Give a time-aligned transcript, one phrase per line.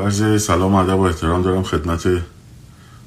[0.00, 2.08] عرض سلام و ادب و احترام دارم خدمت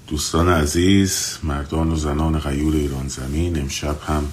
[0.07, 3.59] دوستان عزیز مردان و زنان غیور ایران زمین.
[3.59, 4.23] امشب هم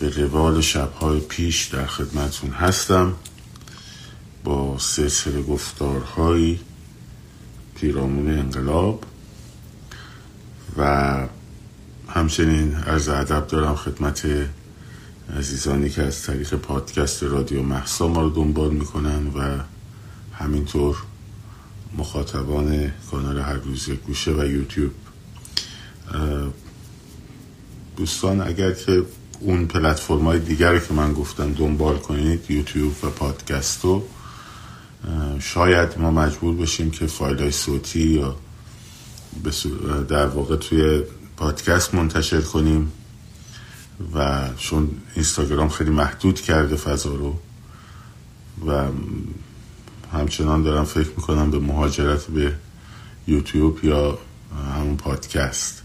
[0.00, 3.12] به روال شبهای پیش در خدمتون هستم.
[4.44, 6.60] با سلسله گفتارهایی
[7.74, 9.04] پیرامون انقلاب
[10.78, 11.16] و
[12.08, 14.26] همچنین عرض ادب دارم خدمت
[15.38, 19.58] عزیزانی که از طریق پادکست رادیو محسا ما رو دنبال می‌کنن و
[20.32, 20.96] همینطور
[21.98, 24.92] مخاطبان کانال هر روز گوشه و یوتیوب.
[27.96, 29.02] دوستان اگر که
[29.40, 34.04] اون پلتفرم های دیگری که من گفتم دنبال کنید یوتیوب و پادکست رو
[35.38, 38.36] شاید ما مجبور بشیم که فایل های صوتی یا
[40.08, 41.02] در واقع توی
[41.36, 42.92] پادکست منتشر کنیم
[44.14, 47.38] و چون اینستاگرام خیلی محدود کرده فضا رو
[48.66, 48.88] و
[50.14, 52.52] همچنان دارم فکر می‌کنم به مهاجرت به
[53.26, 54.18] یوتیوب یا
[54.74, 55.82] همون پادکست.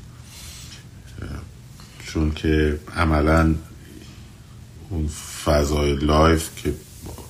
[2.07, 3.55] چون که عملا
[4.89, 5.09] اون
[5.45, 6.73] فضای live که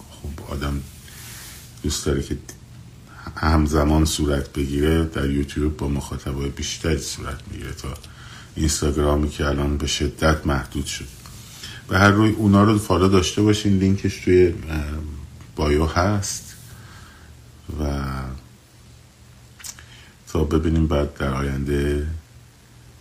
[0.10, 0.82] خب آدم
[1.84, 2.38] دوست داره که
[3.36, 7.94] همزمان صورت بگیره در یوتیوب با مخاطبای بیشتری صورت می‌گیره تا
[8.56, 11.08] اینستاگرامی که الان به شدت محدود شد.
[11.88, 14.54] به هر روی اونا رو فالو داشته باشین لینکش توی
[15.56, 16.49] بایو هست.
[17.80, 18.04] و
[20.28, 22.08] تا ببینیم بعد در آینده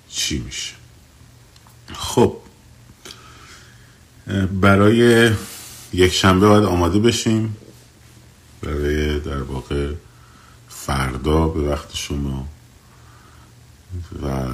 [0.09, 0.75] چی میشه.
[1.95, 2.37] خب
[4.61, 5.31] برای
[5.93, 7.57] یک شنبه باید آماده بشیم.
[8.63, 9.93] برای در واقع
[10.69, 12.49] فردا به وقت شما.
[14.23, 14.49] و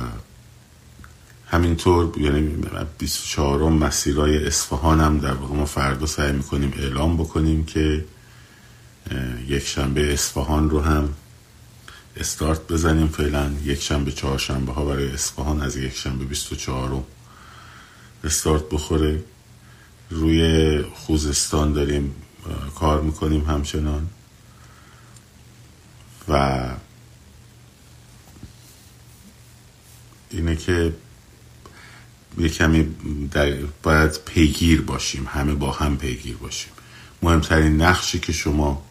[1.46, 2.56] همینطور یعنی
[2.98, 8.04] 24 مسیرهای اصفهان هم در واقع ما فردا سعی می‌کنیم اعلام بکنیم که
[9.48, 11.14] یک شنبه اصفهان رو هم
[12.16, 13.52] استارت بزنیم فعلا.
[13.64, 17.04] یک شنبه چهار شنبه ها برای اصفهان از یک شنبه 24 رو
[18.24, 19.24] استارت بخوره.
[20.10, 22.14] روی خوزستان داریم
[22.74, 24.10] کار می‌کنیم همچنان.
[26.28, 26.68] و
[30.30, 30.94] اینه که
[32.38, 32.82] یه کمی
[33.82, 36.72] باید پیگیر باشیم همه با هم پیگیر باشیم.
[37.22, 38.84] مهمترین نقشی که شما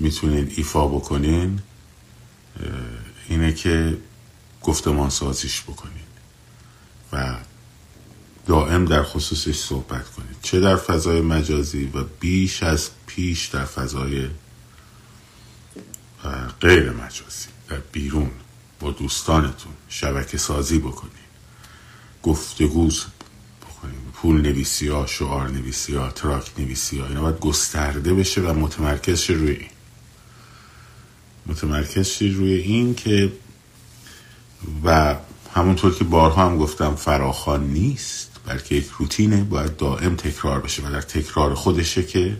[0.00, 1.60] می‌تونین ایفا بکنین
[3.28, 3.98] اینه که
[4.62, 6.02] گفتمان سازیش بکنین
[7.12, 7.36] و
[8.46, 14.28] دائم در خصوصش صحبت کنید چه در فضای مجازی و بیش از پیش در فضای
[16.60, 17.48] غیر مجازی.
[17.68, 18.30] در بیرون
[18.80, 21.12] با دوستانتون شبکه سازی بکنید
[22.22, 23.04] گفتگوز
[23.62, 28.52] بکنید پول نویسی ها شعار نویسی ها تراک نویسی ها اینا باید گسترده بشه و
[28.52, 29.70] متمرکز شه روی این.
[31.50, 33.32] متمرکز شه روی این که
[34.84, 35.16] و
[35.54, 40.90] همونطور که بارها هم گفتم فراخان نیست بلکه یک روتینه باید دائم تکرار بشه و
[40.90, 42.36] در تکرار خودشه که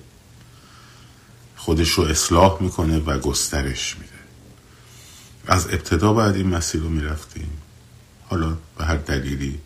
[1.57, 4.11] خودش رو اصلاح می‌کنه و گسترش میده.
[5.47, 7.51] از ابتدا باید این مسیر رو می‌رفتیم.
[8.29, 9.59] حالا به هر دلیلی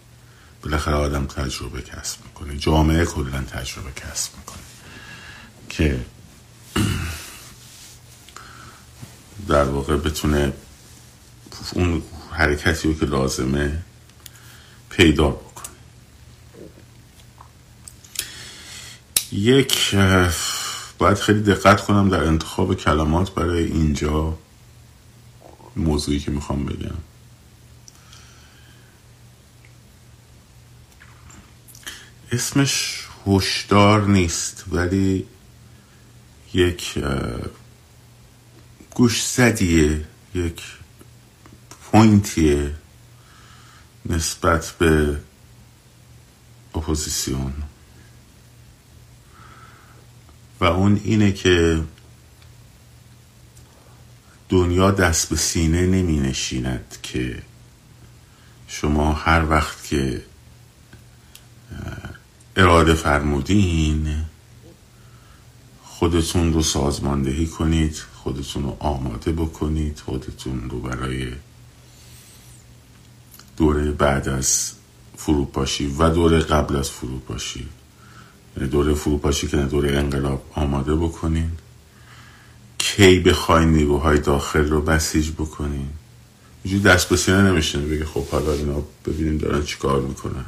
[0.62, 2.56] بالاخره آدم تجربه کسب می‌کنه.
[2.56, 4.62] جامعه کلا تجربه کسب می‌کنه
[5.68, 6.00] که
[9.48, 10.52] در واقع بتونه
[11.74, 13.82] اون حرکتی رو که لازمه
[14.90, 15.64] پیدا بکنه.
[19.32, 19.94] یک
[20.98, 24.38] باید خیلی دقت کنم در انتخاب کلمات برای اینجا
[25.76, 26.96] موضوعی که می‌خوام بگم.
[32.32, 35.26] اسمش هشدار نیست ولی
[36.54, 36.98] یک
[38.94, 40.62] گوش زدیه یک
[41.82, 42.74] پوینتیه
[44.06, 45.20] نسبت به
[46.74, 47.52] اپوزیسیون.
[50.60, 51.82] و اون اینه که
[54.48, 57.42] دنیا دست به سینه نمی نشیند که
[58.68, 60.24] شما هر وقت که
[62.56, 64.24] اراده فرمودین
[65.82, 68.13] خودتون رو سازماندهی کنید.
[68.24, 71.32] خودتون رو آماده بکنید خودتون رو برای
[73.56, 74.72] دوره بعد از
[75.16, 77.68] فروپاشی و دوره قبل از فروپاشی.
[78.56, 81.50] یعنی دوره فروپاشی که دوره انقلاب آماده بکنین.
[82.78, 85.88] کی بخواین نیروهای داخل رو بسیج بکنین.
[86.64, 90.44] اینجوری دست به سینه بگه خب حالا اینا ببینیم دارن چیکار می‌کنن.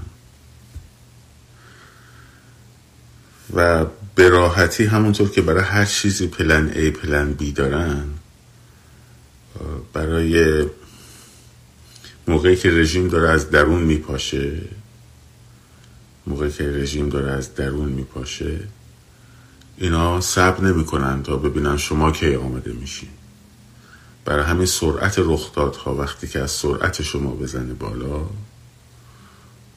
[3.55, 8.05] و به راحتی همونطور که برای هر چیزی پلن A پلن B دارن
[9.93, 10.67] برای
[12.29, 14.63] موقعی که رژیم داره از درون میپاشه
[16.27, 18.61] موقعی که رژیم داره از درون میپاشه
[19.77, 23.09] اینا صبر نمی‌کنن تا ببینن شما کی آمده میشین.
[24.25, 28.27] برای همین سرعت رخدادها وقتی که از سرعت شما بزنه بالا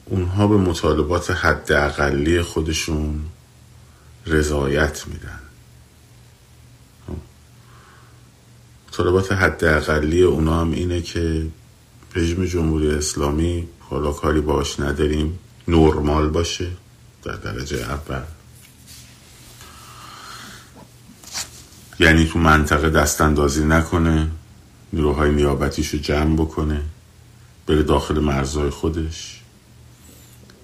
[0.04, 3.20] اونها به مطالبات حداقلی خودشون
[4.26, 5.40] رضایت میدن.
[8.88, 11.46] مطالبات حداقلی اونا هم اینه که
[12.14, 15.38] رژیم جمهوری اسلامی حالا کاری باش نداریم
[15.68, 16.70] نرمال باشه
[17.22, 18.22] در درجه اول.
[22.00, 24.30] یعنی تو منطقه دست اندازی نکنه
[24.92, 26.82] نیروهای نیابتیش رو جمع بکنه
[27.66, 29.39] بره داخل مرزهای خودش.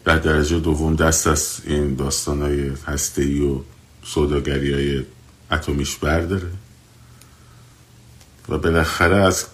[0.07, 3.61] در درجه دوم دست از این داستان های هسته و
[4.05, 5.05] سوداگری های
[5.51, 6.51] اتمیش برداره
[8.49, 9.47] و بالاخره از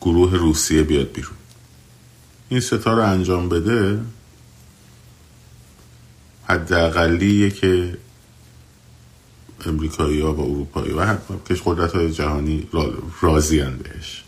[0.00, 1.36] گروه روسیه بیاد بیرون.
[2.48, 4.00] این ستا رو انجام بده
[6.44, 7.98] حداقلیه که
[9.66, 12.68] امریکایی ها و اروپایی و حتی کش قدرت های جهانی
[13.22, 14.24] راضی بهش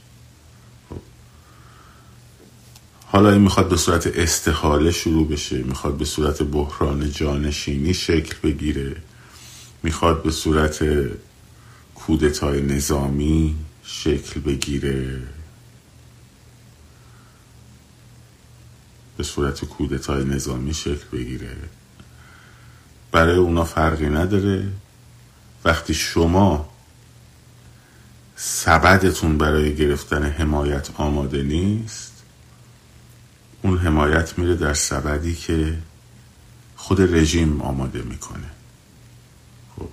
[0.91, 0.97] خب.
[3.15, 8.97] حالا این می‌خواد به صورت استحاله شروع بشه می‌خواد به صورت بحران جانشینی شکل بگیره
[9.83, 10.85] می‌خواد به صورت
[11.95, 15.23] کودتای نظامی شکل بگیره
[19.17, 21.57] به صورت کودتای نظامی شکل بگیره.
[23.13, 24.69] برای اونا فرقی نداره.
[25.65, 26.69] وقتی شما
[28.37, 32.14] سبدتون برای گرفتن حمایت آماده نیست
[33.65, 35.79] اون حمایت میره در سبدی که
[36.77, 38.51] خود رژیم آماده می‌کنه.
[39.77, 39.89] خب.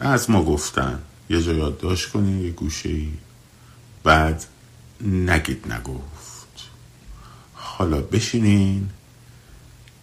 [0.00, 3.12] از ما گفتن یه جا یادداشت کنید یه گوشه ای.
[4.04, 4.44] بعد
[5.00, 6.68] نگید نگفت.
[7.54, 8.90] حالا بشینین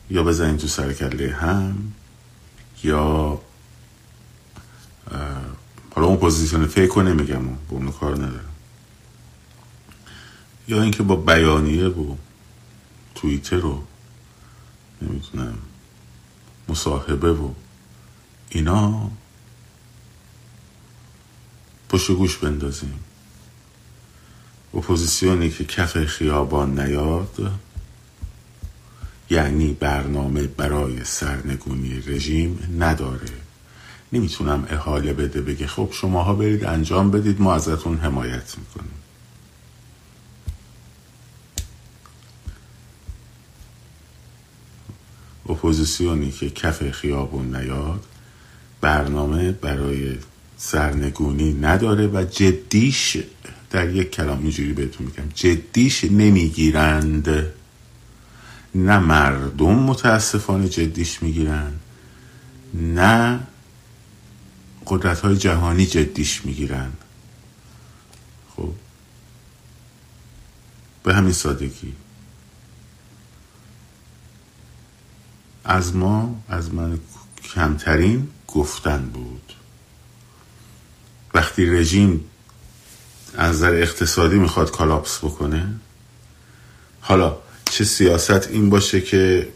[0.09, 1.93] یا بزنین تو سرکله هم
[2.83, 3.41] یا
[5.95, 8.48] حالا اون اپوزیسیون فکر کنه میگم با اونو کار ندارم
[10.69, 12.15] یا اینکه با بیانیه و
[13.15, 13.83] توییتر رو
[15.01, 15.57] نمی‌تونم
[16.67, 17.49] مصاحبه و
[18.49, 19.11] اینا
[21.89, 22.99] پشت گوش بندازیم.
[24.73, 27.51] اپوزیسیونی که کف خیابان نیاد
[29.29, 33.29] یعنی برنامه برای سرنگونی رژیم نداره.
[34.13, 38.98] نمی‌تونم احاله بده بگه خب شماها برید انجام بدید ما ازتون حمایت می‌کنیم.
[45.59, 48.05] اپوزیسیونی که کف خیابون نیاد
[48.81, 50.17] برنامه برای
[50.57, 53.17] سرنگونی نداره و جدیش
[53.69, 57.27] در یک کلام اینجوری بهتون میگم جدیش نمی‌گیرند.
[58.75, 61.73] نه مردم متاسفانه جدیش می‌گیرن
[62.73, 63.39] نه
[64.87, 66.91] قدرت های جهانی جدیش می‌گیرن
[68.55, 68.71] خب
[71.03, 71.93] به همین سادگی.
[75.63, 76.99] از ما از من
[77.53, 79.53] کمترین گفتن بود.
[81.33, 82.25] وقتی رژیم
[83.37, 85.67] از نظر اقتصادی می‌خواد کالاپس بکنه
[87.01, 87.37] حالا
[87.71, 89.47] چه سیاست این باشه که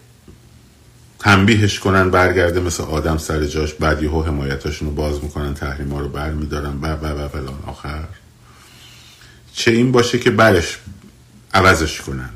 [1.19, 6.00] تنبیهش کنن برگرده مثل آدم سر جاش بعد یهو حمایتاشون رو باز می‌کنن تحریم ها
[6.00, 8.03] رو بر میدارن و و و فلان آخر.
[9.53, 10.77] چه این باشه که برش
[11.53, 12.29] عوضش کنن.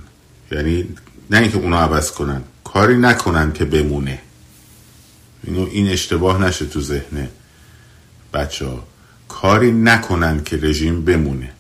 [0.52, 0.90] یعنی
[1.30, 2.42] نه اینکه اونا عوض کنن.
[2.74, 4.20] کاری نکنن که بمونه.
[5.44, 7.28] اینو این اشتباه نشه تو ذهن
[8.34, 8.88] بچه ها
[9.28, 11.52] کاری نکنن که رژیم بمونه.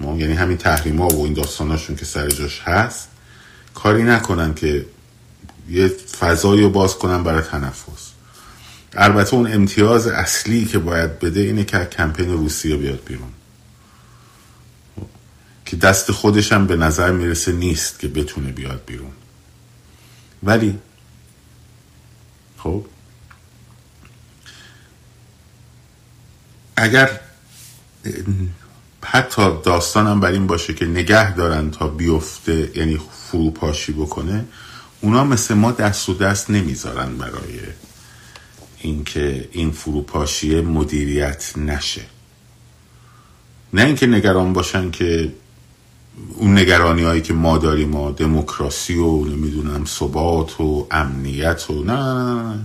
[0.00, 3.08] ما یعنی همین تحریم ها و این داستاناشون که سر جاش هست
[3.74, 4.86] کاری نکنن که
[5.70, 8.10] یه فضایی رو باز کنن برای تنفس.
[8.94, 13.32] البته اون امتیاز اصلی که باید بده اینه که کمپین روسیه بیاد بیرون.
[15.64, 19.12] که دست خودش هم به نظر می‌رسه نیست که بتونه بیاد بیرون.
[20.46, 20.78] ولی
[22.58, 22.84] خب
[26.76, 27.20] اگر
[29.04, 33.00] حتی داستانم بر این باشه که نگه دارن تا بیفته یعنی
[33.30, 34.44] فروپاشی بکنه
[35.00, 37.60] اونا مثل ما دست و دست نمی‌ذارن برای
[38.78, 42.02] اینکه این فروپاشی مدیریت نشه.
[43.72, 45.32] نه اینکه نگران باشن که
[46.34, 52.58] اون نگرانی هایی که ما داریم ما دموکراسی و نمی‌دونم ثبات و امنیت و نه,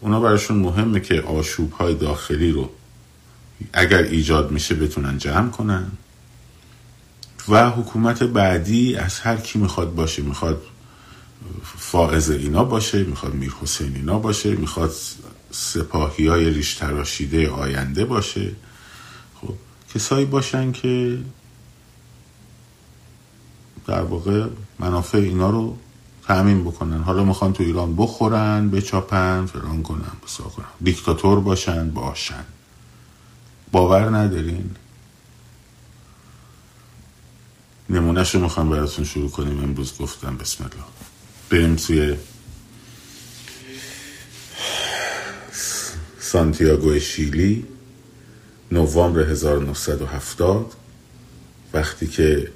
[0.00, 2.70] اونا براشون مهمه که آشوب های داخلی رو
[3.72, 5.90] اگر ایجاد میشه بتونن جمع کنن.
[7.48, 10.62] و حکومت بعدی از هر کی می‌خواد باشه می‌خواد
[11.78, 14.92] فائز اینا باشه می‌خواد میر حسین اینا باشه می‌خواد
[15.50, 18.52] سپاهی های ریش تراشیده آینده باشه.
[19.40, 19.54] خب
[19.94, 21.18] کسایی باشن که
[23.86, 24.46] در واقع
[24.78, 25.78] منافع اینا رو
[26.26, 27.02] تأمین بکنن.
[27.02, 30.66] حالا می‌خوان تو ایران بخورن بچاپن فران کنن بسا کنن.
[30.82, 32.44] دیکتاتور باشن باشن.
[33.72, 34.70] باور ندارین؟
[37.90, 39.62] نمونهش رو می‌خوام براتون شروع کنیم.
[39.62, 40.84] امروز گفتم بسم الله.
[41.50, 42.16] بریم توی
[46.20, 47.64] سانتیاگو شیلی
[48.72, 50.74] نوامبر 1970
[51.72, 52.52] وقتی که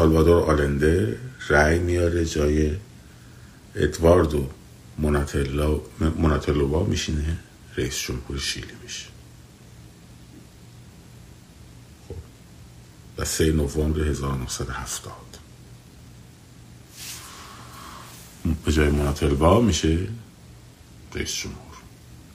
[0.00, 2.76] سالوادور آلنده رأی میاره جای
[3.74, 4.48] ادواردو
[6.16, 7.38] موناتلوبا میشینه
[7.76, 9.06] رئیس جمهور شیلی میشه.
[12.08, 12.14] خب
[13.18, 15.12] و سه نوامبر 1970
[18.64, 19.98] به جای موناتلوا میشه
[21.14, 21.76] رئیس جمهور.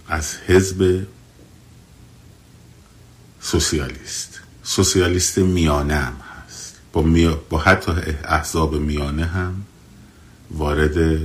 [0.08, 1.06] از حزب
[3.42, 4.40] سوسیالیست.
[4.64, 6.25] سوسیالیست میانه
[6.96, 7.04] با,
[7.50, 7.92] با حتی
[8.24, 9.66] احزاب میانه هم
[10.52, 11.20] وارد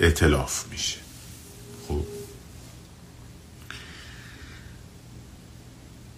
[0.00, 0.98] اعتلاف میشه.
[1.88, 2.04] خب.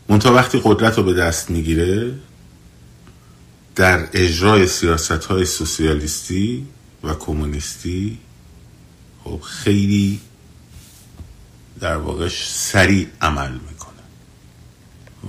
[0.09, 2.15] منتها وقتی قدرت رو به دست می‌گیره
[3.75, 6.67] در اجرای سیاست های سوسیالیستی
[7.03, 8.19] و کمونیستی
[9.25, 10.21] خب خیلی
[11.81, 13.74] در واقع سریع عمل می‌کنه.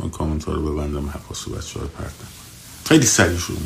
[0.03, 1.09] من کامنتار رو ببندم و
[1.57, 2.27] بچه ها پرتم
[2.85, 3.59] خیلی سریع شروع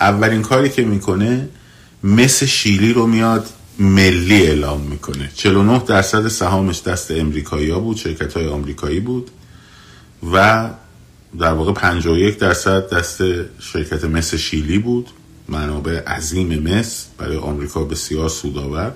[0.00, 1.48] اولین کاری که می‌کنه
[2.04, 3.46] مثل شیلی رو میاد
[3.78, 5.30] ملی اعلام می‌کنه.
[5.34, 9.30] 49 درصد سهامش دست امریکایی ها بود شرکت های آمریکایی بود
[10.32, 10.70] و
[11.38, 13.22] در واقع 51 درصد دست
[13.60, 15.10] شرکت مس شیلی بود.
[15.48, 18.94] منابع عظیم مس برای آمریکا بسیار سودآور.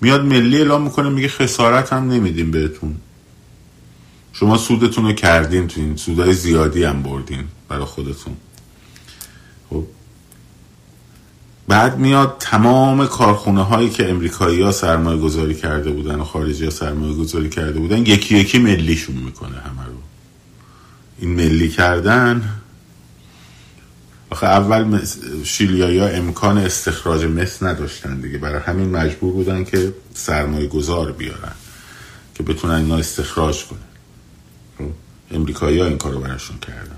[0.00, 2.96] میاد ملی اعلام می‌کنه میگه خسارت هم نمیدیم بهتون.
[4.32, 8.36] شما سودتون رو کردین تو این سودای زیادی هم بردین برای خودتون.
[9.70, 9.84] خب.
[11.68, 16.70] بعد میاد تمام کارخونه هایی که امریکایی ها سرمایه گذاری کرده بودن و خارجی ها
[16.70, 19.98] سرمایه گذاری کرده بودن یکی یکی ملیشون می‌کنه همه رو.
[21.18, 22.58] این ملی کردن
[24.30, 25.04] آخه اول
[25.44, 28.38] شیلیایی ها امکان استخراج مس نداشتن دیگه.
[28.38, 31.52] برای همین مجبور بودن که سرمایه گذار بیارن
[32.34, 33.91] که بتونن اینا استخراج کنن.
[35.32, 36.96] امریکایی ها این کارو براشون کردن.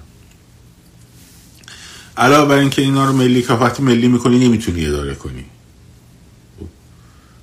[2.17, 5.45] علاوه بر اینکه اینا رو ملی که وقتی ملی می‌کنی نمی‌تونی اداره کنی.
[6.61, 6.67] خب،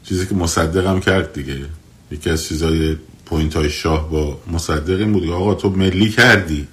[0.04, 1.66] چیزی که مصدقم کرد دیگه.
[2.12, 6.68] یکی از چیزای point های شاه با مصدق این بود آقا تو ملی کردی.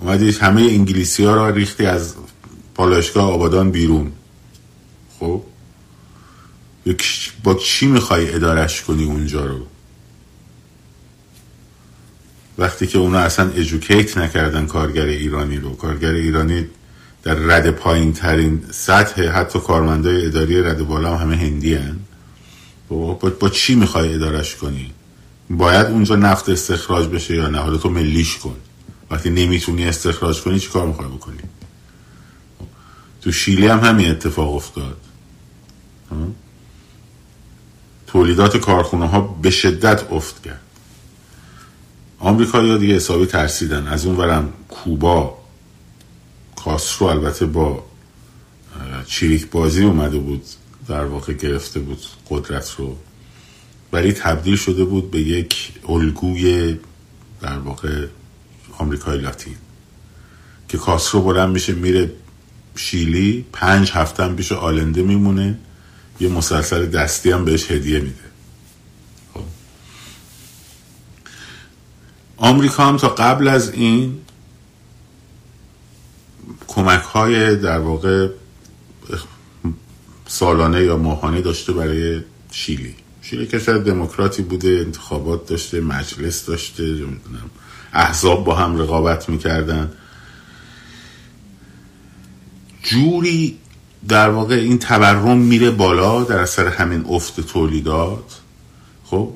[0.00, 2.14] اومدی همه انگلیسی ها را ریختی از
[2.74, 4.12] پالایشگاه آبادان بیرون.
[5.18, 5.42] خب
[7.44, 9.66] با چی می‌خوای ادارش کنی اونجا رو؟
[12.60, 15.76] وقتی که اونا اصلا educate نکردن کارگر ایرانی رو.
[15.76, 16.66] کارگر ایرانی
[17.22, 21.96] در رده پایین ترین سطح حتی کارمندای اداری رده بالا هم همه هندی هن.
[22.88, 24.92] با, با, با چی می‌خوای ادارش کنی؟
[25.50, 28.56] باید اونجا نفت استخراج بشه یا نه؟ حالا تو ملیش کن.
[29.10, 31.38] وقتی نمی‌تونی استخراج کنی چی کار می‌خوای بکنی؟
[33.22, 34.96] تو شیلی هم همین اتفاق افتاد.
[38.06, 40.60] تولیدات کارخونه ها به شدت افت کرد.
[42.20, 43.86] آمریکایی ها دیگه حسابی ترسیدن.
[43.86, 45.38] از اون ورم کوبا
[46.56, 47.84] کاسترو البته با
[49.06, 50.42] چیریک بازی اومده بود
[50.88, 51.98] در واقع گرفته بود
[52.30, 52.96] قدرت رو.
[53.92, 56.78] ولی تبدیل شده بود به یک الگوی
[57.40, 58.06] در واقع
[58.78, 59.56] آمریکای لاتین
[60.68, 62.12] که کاسترو بلند میشه میره
[62.76, 65.58] شیلی پنج هفته هم آلنده میمونه
[66.20, 68.29] یه مسلسل دستی هم بهش هدیه میده.
[72.40, 74.18] آمریکا هم تا قبل از این
[76.68, 78.28] کمک های در واقع
[80.26, 82.20] سالانه یا ماهانه داشته برای
[82.50, 82.94] شیلی.
[83.22, 87.04] شیلی کشور دموکراتی بوده انتخابات داشته مجلس داشته
[87.92, 89.92] احزاب با هم رقابت می‌کردن.
[92.82, 93.58] جوری
[94.08, 98.40] در واقع این تورم میره بالا در اثر همین افت تولیدات.
[99.04, 99.32] خب؟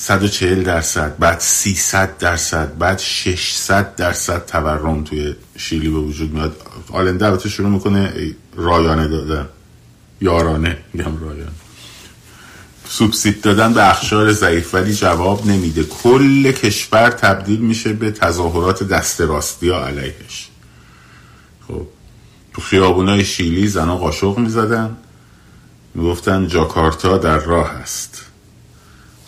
[0.00, 6.56] 140 درصد بعد 300 درصد بعد 600 درصد تورم توی شیلی به وجود میاد.
[6.92, 9.48] آلنده البته شروع می‌کنه رایانه دادن.
[10.20, 11.50] یارانه میگم رایانه.
[12.88, 15.84] سوبسید دادن به اخشار ضعیف ولی جواب نمیده.
[15.84, 20.48] کل کشور تبدیل میشه به تظاهرات دست راستی ها علیهش.
[21.68, 21.86] خب
[22.54, 24.96] تو خیابونای شیلی زنها قاشق می‌زدن.
[25.94, 28.29] می‌گفتن جاکارتا در راه است.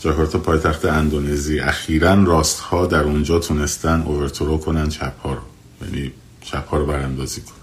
[0.02, 1.61] جاکارتا پایتخت اندونزی.
[1.61, 5.40] اخیرا راست ها در اونجا تونستن اوورترو کنن چپ ها رو.
[5.82, 7.54] یعنی چپ ها رو براندازی کنن.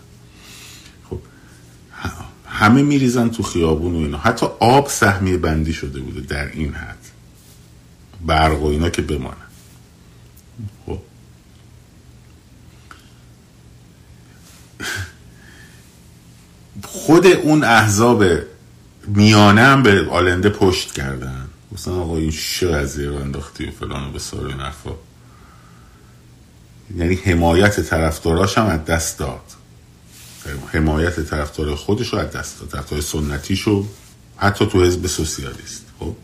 [1.10, 1.20] خب
[2.46, 4.18] همه میریزن تو خیابون و اینا.
[4.18, 6.98] حتی آب سهمیه بندی شده بوده در این حد.
[8.26, 9.36] برق و اینا که بمانن
[10.86, 11.00] خب.
[16.84, 18.24] خود اون احزاب
[19.08, 21.49] میانه هم به آلنده پشت کردن.
[21.72, 24.92] مثلا آقا این چه قضیه رو انداختی و فلان و بسار این حرفا.
[26.96, 29.42] یعنی حمایت طرفداراش هم از دست داد.
[30.68, 32.70] حمایت طرفدار خودش رو از دست داد.
[32.70, 33.88] طرفدار سنتیش رو
[34.38, 35.86] حتی تو حزب سوسیالیست.
[36.00, 36.16] خب؟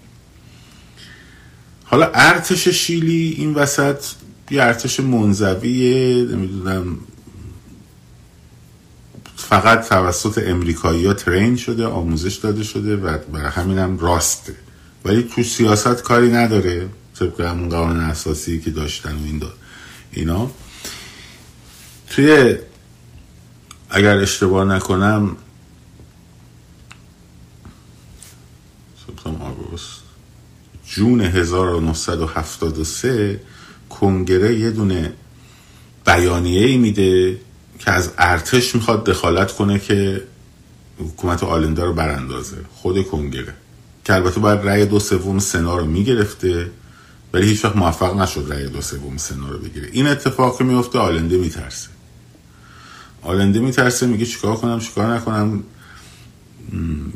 [1.84, 4.06] حالا ارتش شیلی این وسط
[4.52, 6.98] یه ارتش منزویه نمی‌دونم
[9.36, 14.56] فقط توسط امریکایی ها ترین شده آموزش داده شده و برای همین هم راسته.
[15.06, 19.58] ولی تو سیاست کاری نداره طبق همون قانون اساسی که داشتن و این داد
[20.12, 20.52] اینا.
[22.10, 22.56] توی
[23.90, 25.38] اگر اشتباه نکنم
[29.26, 30.02] آگوست
[30.88, 33.42] جون 1973
[33.90, 35.14] کنگره یه دونه
[36.06, 37.40] بیانیه ای میده
[37.80, 40.24] که از ارتش می‌خواد دخالت کنه که
[41.00, 42.58] حکومت آلنده رو براندازه.
[42.76, 43.54] خود کنگره.
[44.06, 46.72] که البته باید رأی دو سوم سنا رو می‌گرفته
[47.34, 49.90] ولی هیچ وقت موفق نشد رأی دو سوم سنا رو بگیره.
[49.92, 51.90] این اتفاق میفته آلنده میترسه.
[53.22, 55.64] آلنده میترسه میگه چیکار کنم چیکار نکنم.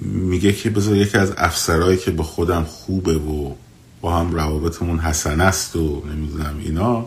[0.01, 3.53] میگه که بذار یکی از افسرهایی که به خودم خوبه و
[4.01, 7.05] با هم روابطمون حسن است و نمی‌دونم اینا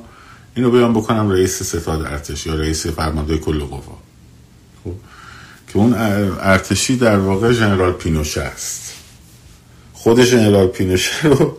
[0.55, 3.99] اینو بیان بکنم رئیس ستاد ارتش یا رئیس فرمانده کل قوا.
[4.85, 4.92] خب؟
[5.68, 9.02] که اون ارتشی در واقع ژنرال پینوشه است.
[10.03, 11.57] خود ژنرال پینوشه رو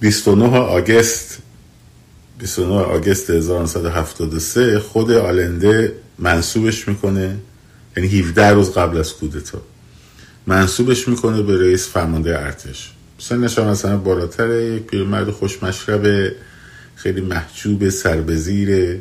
[0.00, 1.38] 29 آگست
[2.38, 7.36] 29 آگست 1973 خود آلنده منصوبش می‌کنه
[7.96, 9.60] یعنی 17 روز قبل از کودتا.
[10.46, 12.92] منصوبش می‌کنه به رئیس فرمانده ارتش.
[13.18, 16.32] سنش هم مثلا بالاتر یک پیرمرد خوشمشرب
[16.96, 18.98] خیلی محجوب سربزیر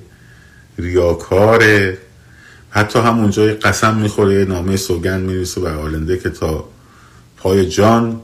[0.77, 1.97] ریاکاره.
[2.69, 6.69] حتی همونجا قسم می‌خوره نامه سوگند میریسه به آلنده که تا
[7.37, 8.21] پای جان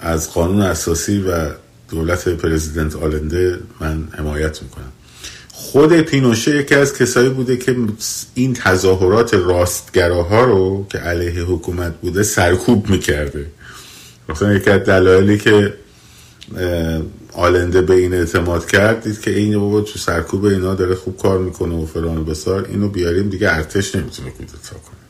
[0.00, 1.48] از قانون اساسی و
[1.90, 4.92] دولت پرزیدنت آلنده من حمایت می‌کنم.
[5.52, 7.76] خود پینوشه یکی از کسایی بوده که
[8.34, 13.46] این تظاهرات راستگراها رو که علیه حکومت بوده سرکوب می‌کرده.
[14.28, 15.74] مثلا یکی از دلایلی که
[17.32, 21.38] آلنده به این اعتماد کرد دید که این بابا تو سرکوب اینا داره خوب کار
[21.38, 25.00] می‌کنه و فلان و بسار اینو بیاریم دیگه ارتش نمی‌تونه کودتا کنه.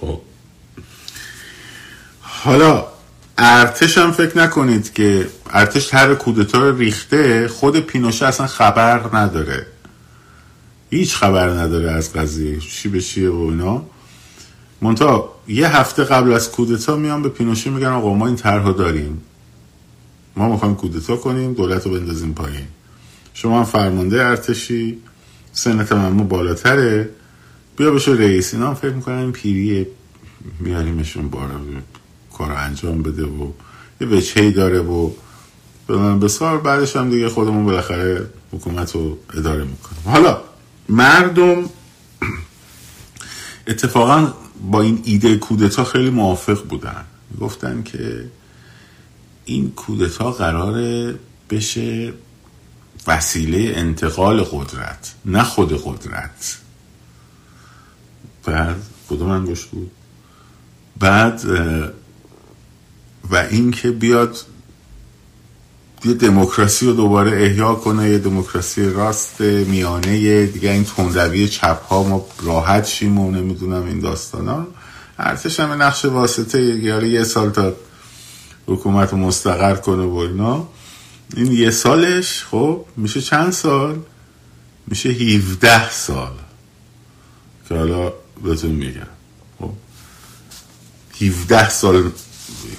[0.00, 0.20] خب.
[2.20, 2.86] حالا
[3.38, 9.66] ارتش هم فکر نکنید که ارتش هر کودتا رو ریخته خود پینوشه اصلا خبر نداره.
[10.90, 13.82] هیچ خبر نداره از قضیه چی به چیه و اینا.
[15.48, 19.22] یه هفته قبل از کودتا میان به پینوشه میگن آقا ما این طرح داریم.
[20.36, 22.66] ما می‌خوایم کودتا کنیم دولت رو بندازیم پایین.
[23.34, 24.98] شما هم فرمانده ارتشی
[25.52, 27.08] سنت ما بالاتره.
[27.76, 29.86] بیا بشه رئیس اینا هم فکر می‌کنن این پیری
[30.60, 31.60] میاریمشون بارا
[32.38, 33.50] کار انجام بده و
[34.00, 35.10] یه وچهی داره و
[35.86, 40.02] به من بسار بعدش هم دیگه خودمون بالاخره حکومت رو اداره می‌کنیم.
[40.04, 40.40] حالا
[40.88, 41.64] مردم
[43.68, 44.32] اتفاقا
[44.70, 47.04] با این ایده کودتا خیلی موافق بودن.
[47.40, 48.30] گفتن که
[49.44, 51.14] این کودتا قراره
[51.50, 52.12] بشه
[53.06, 56.58] وسیله انتقال قدرت نه خود قدرت.
[58.44, 58.76] بعد
[59.10, 59.90] کدوم انگوش بود؟
[60.98, 61.42] بعد
[63.30, 64.36] و اینکه بیاد
[66.04, 72.02] یه دموکراسی رو دوباره احیا کنه یه دموکراسی راست میانه دیگه این تندروی چپ ها
[72.02, 74.66] ما راحت شیم و نمی‌دونم این داستان ها
[75.18, 77.72] ارتش هم نقش واسطه یه سال تا
[78.66, 80.68] حکومت رو مستقر کنه و اینا.
[81.36, 83.98] این یه سالش خب میشه چند سال؟
[84.86, 86.32] میشه 17 سال
[87.68, 88.12] که حالا
[88.44, 89.00] بهتون میگم.
[89.60, 89.70] خب
[91.20, 92.10] 17 سال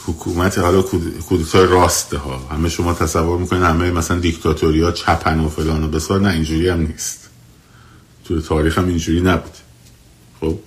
[0.05, 0.81] حکومت حالا
[1.29, 2.47] کودتای راسته ها.
[2.51, 6.21] همه شما تصور می‌کنین همه مثلا دیکتاتوری ها چپن و فلان و بسار.
[6.21, 7.29] نه اینجوری هم نیست.
[8.25, 9.53] تو تاریخ هم اینجوری نبود.
[10.41, 10.59] خب؟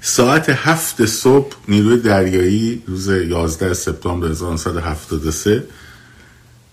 [0.00, 5.64] ساعت هفت صبح نیروی دریایی روز 11 سپتامبر 1973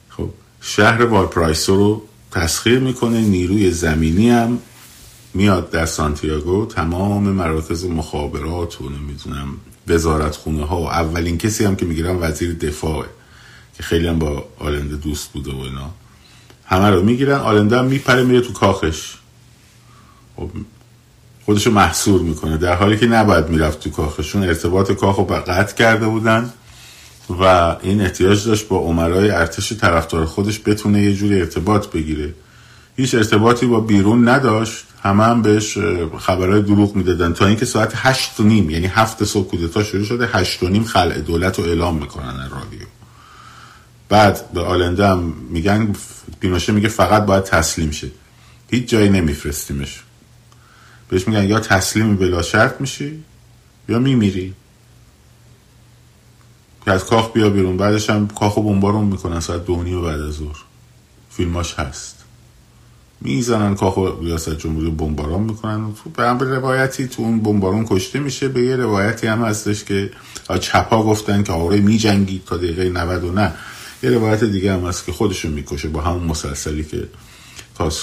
[0.09, 0.29] خب
[0.61, 3.21] شهر والپرایسو رو تسخیر می‌کنه.
[3.21, 4.59] نیروی زمینی هم
[5.33, 6.65] میاد در سانتیاگو.
[6.65, 12.53] تمام مراکز مخابرات و نمی‌دونم وزارت خونه ها و اولین کسی هم که می‌گیرن وزیر
[12.53, 13.09] دفاعه
[13.77, 15.89] که خیلی هم با آلنده دوست بوده و اینا.
[16.65, 19.15] همه رو می‌گیرن آلنده هم میپره میره تو کاخش.
[20.35, 20.49] خب
[21.45, 22.57] خودشو محصور می‌کنه.
[22.57, 26.53] در حالی که نباید می‌رفت تو کاخشون ارتباط کاخ رو قطع کرده بودن
[27.29, 27.43] و
[27.81, 32.33] این احتیاج داشت با عمرای ارتش طرفدار خودش بتونه یه جوری ارتباط بگیره.
[32.97, 34.85] هیچ ارتباطی با بیرون نداشت.
[35.05, 35.77] همه هم بهش
[36.19, 37.33] خبرهای دروغ می‌دادن.
[37.33, 40.83] تا اینکه ساعت هشت و نیم یعنی هفت صبح کودتا شروع شده هشت و نیم
[40.83, 42.79] خلع دولت رو اعلام می‌کنن رادیو.
[44.09, 45.95] بعد به آلنده هم میگن
[46.39, 48.11] پینوشه میگه فقط باید تسلیم شه.
[48.69, 50.03] هیچ جایی نمیفرستیمش.
[51.09, 53.23] بهش میگن یا تسلیم بلا شرط میشی
[53.89, 54.53] یا میمیری.
[56.85, 57.77] که از کاخ بیا بیرون.
[57.77, 60.57] بعدش هم کاخو بمبارون می‌کنن ساعت دو و بعد از ظهر.
[61.29, 62.24] فیلماش هست.
[63.21, 65.93] می‌زنن کاخو ریاست جمهوری بمباران می‌کنن.
[66.17, 68.47] به هم روایتی تو اون بمباران کشته میشه.
[68.47, 70.11] به یه روایتی هم هستش که
[70.59, 73.53] چپا گفتن که آره میجنگید تا دقیقه 90 و نه.
[74.03, 77.07] یه روایت دیگه هم هست که خودشون می‌کشه با همون مسلسلی که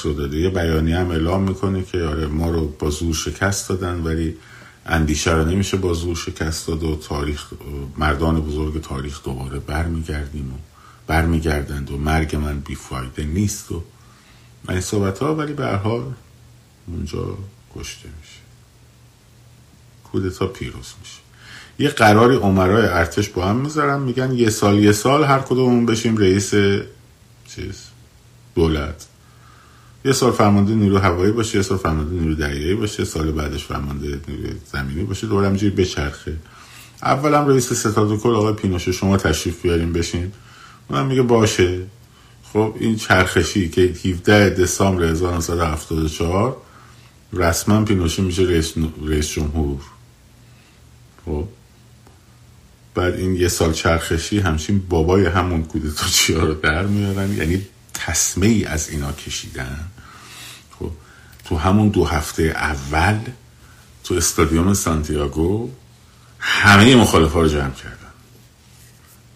[0.04, 0.38] رو داده.
[0.38, 4.36] یه بیانی هم اعلام می‌کنه که آره ما رو با زور شکست دادن ولی
[4.86, 7.44] اندیشه رو نمیشه با زور شکست داد و تاریخ
[7.98, 10.56] مردان بزرگ تاریخ دوباره برمیگردیم و
[11.06, 13.82] برمیگردند و مرگ من بیفایده نیست و
[14.68, 16.02] این صحبت ها ولی به حال
[16.86, 17.38] اونجا
[17.76, 18.40] کشته میشه.
[20.04, 21.18] کودتا پیروز میشه.
[21.78, 26.16] یه قراری عمرای ارتش با هم می‌ذارن میگن یه سال یه سال هر کدومون بشیم
[26.16, 26.50] رئیس
[27.54, 27.82] چیز؟
[28.54, 29.06] دولت.
[30.04, 34.20] یه سال فرمانده نیرو هوایی باشه یه سال فرمانده نیرو دریایی باشه سال بعدش فرمانده
[34.28, 36.36] نیرو زمینی باشه دوباره همینجوری بچرخه.
[37.02, 40.32] اولم رئیس ستاد کل آقای پینوشه شما تشریف بیاریم بشین.
[40.88, 41.80] اونم میگه باشه.
[42.52, 46.56] خب این چرخشی که 17 دسامبر 1974
[47.32, 48.72] رسما پینوشه میشه رئیس,
[49.06, 49.80] رئیس جمهور.
[51.26, 51.48] خب
[52.94, 58.46] بعد این یه سال چرخشی همچین بابای همون کودتا چیا رو در میارن یعنی تسمه
[58.46, 59.90] ای از اینا کشیدن.
[60.78, 60.90] خب
[61.44, 63.18] تو همون دو هفته اول
[64.04, 65.70] تو استادیوم سانتیاگو
[66.38, 67.96] همه مخالف ها رو جمع کردن.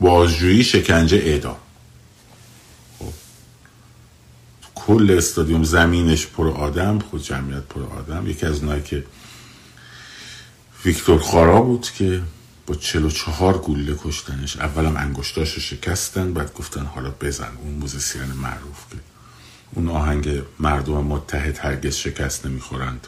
[0.01, 1.57] بازجویی شکنجه اعدام
[2.99, 3.13] خب
[4.87, 8.27] کل استادیوم زمینش پر آدم خود جمعیت پر آدم.
[8.27, 9.05] یکی از اونایی که
[10.85, 12.23] ویکتور خارا بود که
[12.67, 18.23] با چلو چهار گوله کشتنش اولم انگشتاش رو شکستن بعد گفتن حالا بزن اون موزیسین
[18.23, 18.97] معروف که.
[19.75, 23.07] اون آهنگ مردم متحد هرگز شکست نمی‌خورند.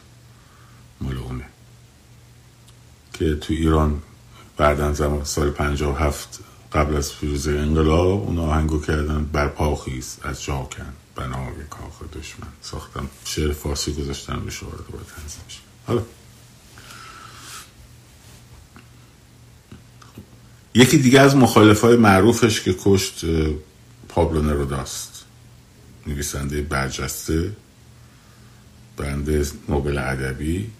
[1.01, 1.17] مال
[3.13, 4.03] که تو ایران
[4.57, 5.55] بعدا زمان سال
[5.99, 6.41] هفت
[6.73, 10.93] قبل از پیروزی انقلاب اون آهنگو کردن بر پاخیز از جاکن.
[11.19, 12.49] بنای کاخ دشمن.
[12.63, 15.43] ساختم شعر فارسی گذاشتن به شعار دوباره تنظیم
[15.87, 16.03] حالا.
[20.75, 23.25] یکی دیگه از مخالفای معروفش که کشت
[24.09, 25.25] پابلو نروداست.
[26.07, 27.53] نویسنده برجسته
[28.97, 30.71] برنده نوبل ادبی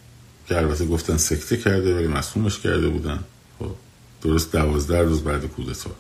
[0.49, 3.25] که البته گفتن سکته کرده ولی مسئومش کرده بودن.
[3.59, 3.75] خب
[4.23, 5.91] درست دوازده روز بعد کودتا.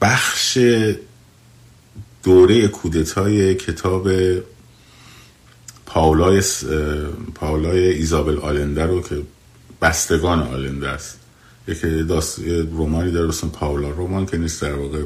[0.00, 0.58] بخش
[2.22, 4.08] دوره کودتای کتاب
[5.86, 6.42] پاولای,
[7.34, 9.22] پاولای ایزابل آلنده رو که
[9.82, 11.18] بستگان آلنده است.
[11.68, 12.38] یکی داست
[12.72, 15.02] رومانی در اسم پاولا رومان که نیست در واقع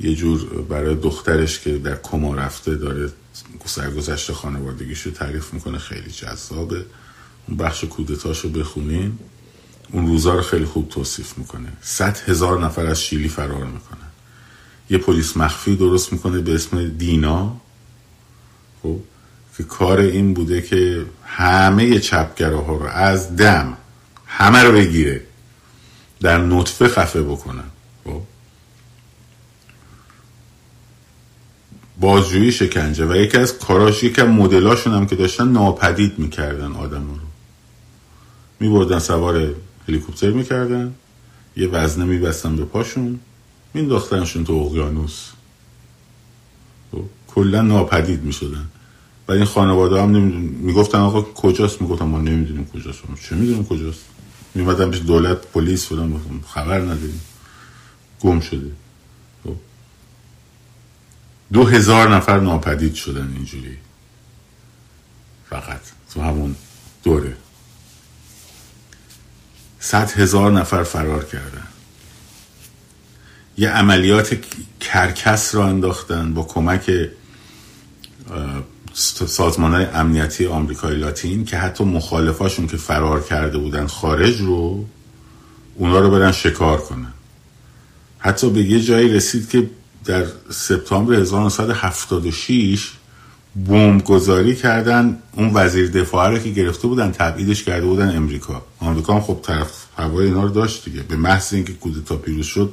[0.00, 3.12] یه جور برای دخترش که در کما رفته داره
[3.64, 5.78] سرگذشت خانوادگیش رو تعریف می‌کنه.
[5.78, 6.84] خیلی جذابه.
[7.48, 9.18] اون بخش کودتاش رو بخونین.
[9.92, 11.72] اون روزا رو خیلی خوب توصیف می‌کنه.
[11.82, 13.98] صد هزار نفر از شیلی فرار می‌کنن
[14.90, 17.56] یه پلیس مخفی درست می‌کنه به اسم دینا.
[18.82, 18.96] خب
[19.56, 23.76] که کار این بوده که همه چپگراها رو از دم
[24.26, 25.20] همه رو بگیره.
[26.20, 27.64] در نطفه خفه بکنن.
[28.04, 28.22] خب.
[32.00, 33.06] بازجویی شکنجه.
[33.06, 37.16] و یکی از کاراش از مدلاشون هم که داشتن ناپدید می‌کردن آدم رو.
[38.60, 39.54] میبردن سوار
[39.88, 40.94] هلیکوپتر می‌کردن.
[41.56, 43.20] یه وزنه میبستن به پاشون.
[43.74, 45.28] مینداختنشون تو اقیانوس.
[46.92, 48.68] خب، کلا ناپدید می‌شدن.
[49.28, 52.98] و این خانواده هم می‌گفتن آقا کجاست؟ می‌گفتن ما نمی‌دونیم کجاست.
[53.28, 54.00] چه می‌دونیم کجاست؟
[54.54, 57.20] میمدن پیش دولت پلیس فلان خبر نداریم.
[58.20, 58.72] گم شده.
[59.44, 59.56] خب.
[61.52, 63.76] دو هزار نفر ناپدید شدن اینجوری.
[65.50, 65.80] فقط.
[66.14, 66.56] تو همون
[67.04, 67.36] دوره.
[69.84, 71.66] صد هزار نفر فرار کردن.
[73.58, 74.38] یه عملیات
[74.80, 76.90] کرکس را انداختن با کمک
[79.26, 84.84] سازمان های امنیتی آمریکای لاتین که حتی مخالفاشون که فرار کرده بودن خارج رو
[85.74, 87.12] اونا رو برن شکار کنن.
[88.18, 89.70] حتی به یه جایی رسید که
[90.04, 92.90] در سپتامبر 1976
[93.56, 98.62] بمب گذاری کردن اون وزیر دفاع رو که گرفته بودن تبعیدش کرده بودن امریکا.
[98.80, 101.02] امریکا هم خب طرف هوای اینا رو داشت دیگه.
[101.02, 102.72] به محض اینکه کودتا پیروز شد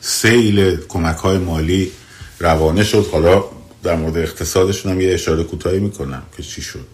[0.00, 1.90] سیل کمک های مالی
[2.38, 3.06] روانه شد.
[3.12, 3.44] حالا
[3.82, 6.86] در مورد اقتصادشون هم یه اشاره کوتاهی می‌کنم که چی شد.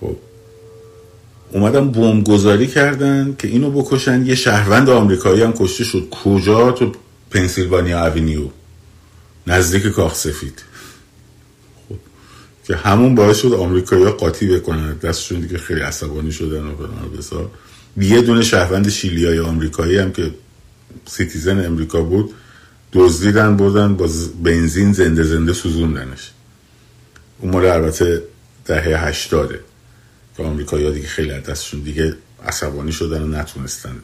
[0.00, 0.16] خب
[1.52, 4.26] اومدن بمب گذاری کردن که اینو بکشن.
[4.26, 6.08] یه شهروند آمریکایی هم کشته شد.
[6.24, 6.92] کجا؟ تو
[7.30, 8.48] پنسیلوانیا اوینیو.
[9.46, 10.62] نزدیک کاخ سفید.
[12.66, 14.94] که همون باعث شد آمریکایی ها قاطی بکنن.
[14.94, 16.74] دستشون دیگه خیلی عصبانی شدن و
[17.18, 17.50] بسا
[17.96, 20.30] یه دونه شهروند شیلیای آمریکایی هم که
[21.06, 22.34] citizen امریکا بود
[22.92, 24.08] دزدیدن بردن با
[24.42, 26.30] بنزین زنده زنده سوزوندنش.
[27.40, 28.22] اون مال البته
[28.64, 29.60] دهه هشتاده
[30.36, 33.96] که آمریکایی ها دیگه خیلی از دستشون دیگه عصبانی شدن و نتونستن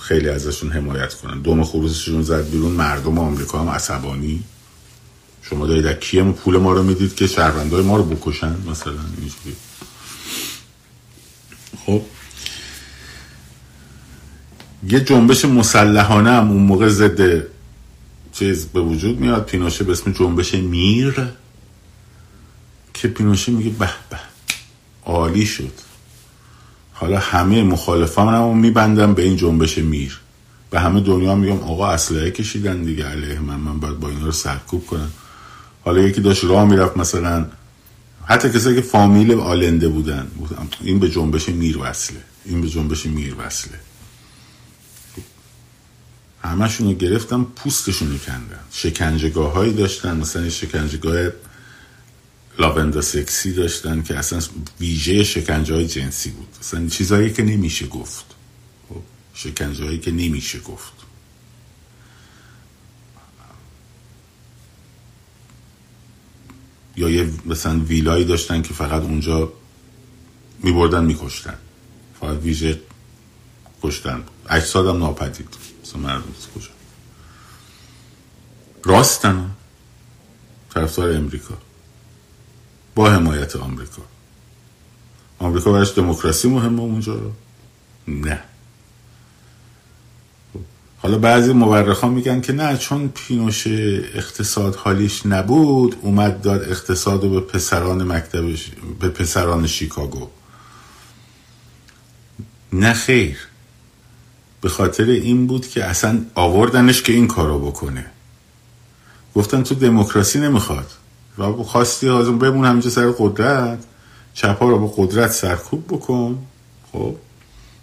[0.00, 1.40] خیلی ازشون حمایت کنن.
[1.40, 4.44] دم خروسشون زد بیرون مردم آمریکا هم عصبانی.
[5.42, 9.56] شما دارید در کیم پول ما رو می‌دید که شهروندهای ما رو بکشن مثلا اینجوری
[11.86, 12.02] خب.
[14.88, 17.46] یه جنبش مسلحانه هم اون موقع ضد
[18.32, 19.44] چیز به وجود میاد.
[19.44, 21.28] پینوشه به اسم جنبش میر.
[22.94, 24.18] که پینوشه میگه به به.
[25.04, 25.72] عالی شد.
[26.92, 30.20] حالا همه مخالفان هم میبندم به این جنبش میر.
[30.70, 33.56] به همه دنیا میگم آقا اسلحه کشیدن دیگه علیه من.
[33.56, 35.12] من باید با اینا رو سرکوب کنم.
[35.84, 37.46] حالا یکی داشت راه می‌رفت مثلا
[38.24, 40.30] حتی کسایی که فامیل آلنده بودن
[40.80, 43.80] این به جنبش میر وصله این به جنبش میر وصله.
[46.42, 51.30] همشون رو گرفتم پوستشون رو کندن شکنجگاه هایی داشتن مثلا شکنجگاه
[52.58, 54.40] لاوندا سکسی داشتن که اصلا
[54.80, 56.48] ویژه شکنجه های جنسی بود.
[56.60, 58.24] اصلا چیزهایی که نمیشه گفت.
[58.88, 59.02] خب،
[59.34, 60.92] شکنجه هایی که نمیشه گفت.
[66.98, 69.52] یا یه مثلا ویلایی داشتن که فقط اونجا
[70.62, 71.58] میبردن میکشتن.
[72.20, 72.80] فقط ویژه
[73.82, 74.24] کشتن.
[74.48, 75.48] اجسادم ناپدید.
[75.82, 76.68] مثلا مردم کجا؟
[78.84, 79.50] راستن.
[80.74, 81.58] طرفدار امریکا.
[82.94, 84.02] با حمایت آمریکا.
[85.38, 87.32] آمریکا برش دموکراسی مهمه اونجا
[88.08, 88.42] نه.
[91.02, 97.30] حالا بعضی مورخان میگن که نه چون پینوشه اقتصاد حالیش نبود اومد داد اقتصاد رو
[97.30, 100.28] به پسران مکتبش به پسران شیکاگو.
[102.72, 103.38] نه خیر.
[104.60, 108.06] به خاطر این بود که اصلا آوردنش که این کارو بکنه.
[109.34, 110.90] گفتن تو دموکراسی نمی‌خواد.
[111.38, 113.84] و خواستی حاضر بمون همینجا سر قدرت.
[114.34, 116.38] چپا رو با قدرت سرکوب بکن.
[116.92, 117.16] خب؟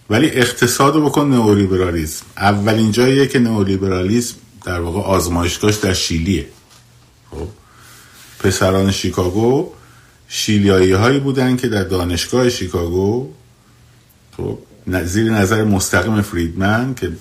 [0.10, 2.26] ولی اقتصاد رو بکن نئولیبرالیسم.
[2.38, 6.48] اولین جاییه که نئولیبرالیسم در واقع آزمایشگاهش در شیلیه.
[7.32, 7.48] خب؟
[8.40, 9.72] پسران شیکاگو
[10.28, 13.30] شیلیایی هایی بودن که در دانشگاه شیکاگو
[14.38, 14.60] خب
[15.06, 17.12] زیر نظر مستقیم فریدمن که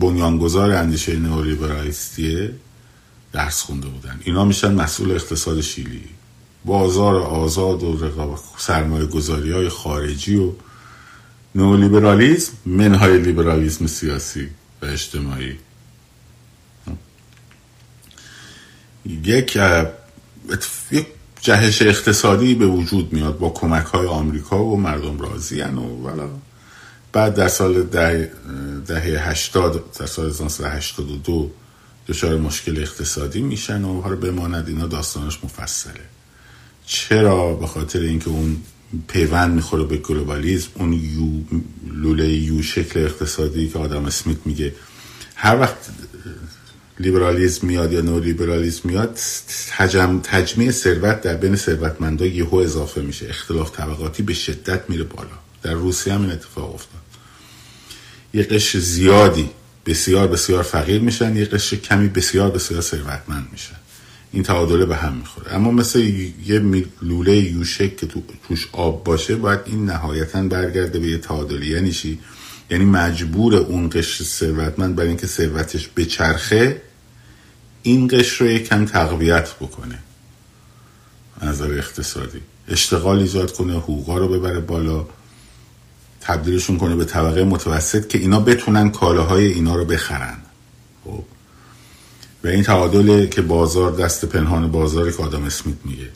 [0.00, 2.52] بنیانگذار اندیشه نئولیبرالیستیه
[3.32, 4.20] درس خونده بودن.
[4.24, 6.04] اینا میشن مسئول اقتصاد شیلی.
[6.64, 10.52] بازار آزاد و رقابت سرمایه گذاری های خارجی و
[11.54, 14.48] نئولیبرالیسم منهای لیبرالیسم سیاسی
[14.82, 15.58] و اجتماعی.
[19.06, 19.58] یک
[20.90, 21.06] یک
[21.40, 26.28] جهش اقتصادی به وجود میاد با کمک های آمریکا و مردم راضی و ولا.
[27.12, 28.32] بعد در سال ده
[28.86, 31.50] دهه 80 در سال 1982
[32.08, 36.00] دچار مشکل اقتصادی میشن و حالا بماند اینا داستانش مفصله.
[36.86, 38.56] چرا؟ به خاطر اینکه اون
[39.08, 41.58] پیوند می‌خوره به گلوبالیزم اون یو
[41.92, 44.74] لوله یو شکل اقتصادی که آدم اسمیت میگه.
[45.34, 45.76] هر وقت
[47.00, 49.18] لیبرالیزم میاد یا نو لیبرالیزم میاد
[49.76, 53.28] تجم تجمیع ثروت در بین ثروتمندا یهو اضافه میشه.
[53.28, 55.38] اختلاف طبقاتی به شدت میره بالا.
[55.62, 57.00] در روسیه هم این اتفاق افتاد.
[58.34, 59.50] یه قش زیادی
[59.86, 63.76] بسیار بسیار فقیر میشن یه قش کمی بسیار بسیار ثروتمند میشن.
[64.32, 65.54] این تعادله به هم می‌خوره.
[65.54, 65.98] اما مثل
[66.46, 71.66] یه لوله یوشک که تو توش آب باشه باید این نهایتا برگرده به یه تعادلی
[71.66, 72.18] یعنی چی؟
[72.70, 76.82] یعنی مجبور اون قشر ثروتمند برای اینکه ثروتش بچرخه
[77.82, 79.98] این قشر رو یکم تقویت بکنه.
[81.42, 82.40] نظر اقتصادی.
[82.68, 85.06] اشتغال ایجاد کنه حقوقا رو ببره بالا
[86.20, 90.36] تبدیلشون کنه به طبقه متوسط که اینا بتونن کالاهای اینا رو بخرن.
[91.04, 91.24] خب.
[92.44, 96.08] و این تعادل که بازار دست پنهان بازاری که آدم اسمیت میگه.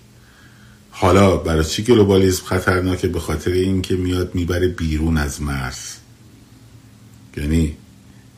[0.90, 5.96] حالا برای چی گلوبالیزم خطرناکه به خاطر اینکه میاد می‌بره بیرون از مرز؟
[7.36, 7.76] یعنی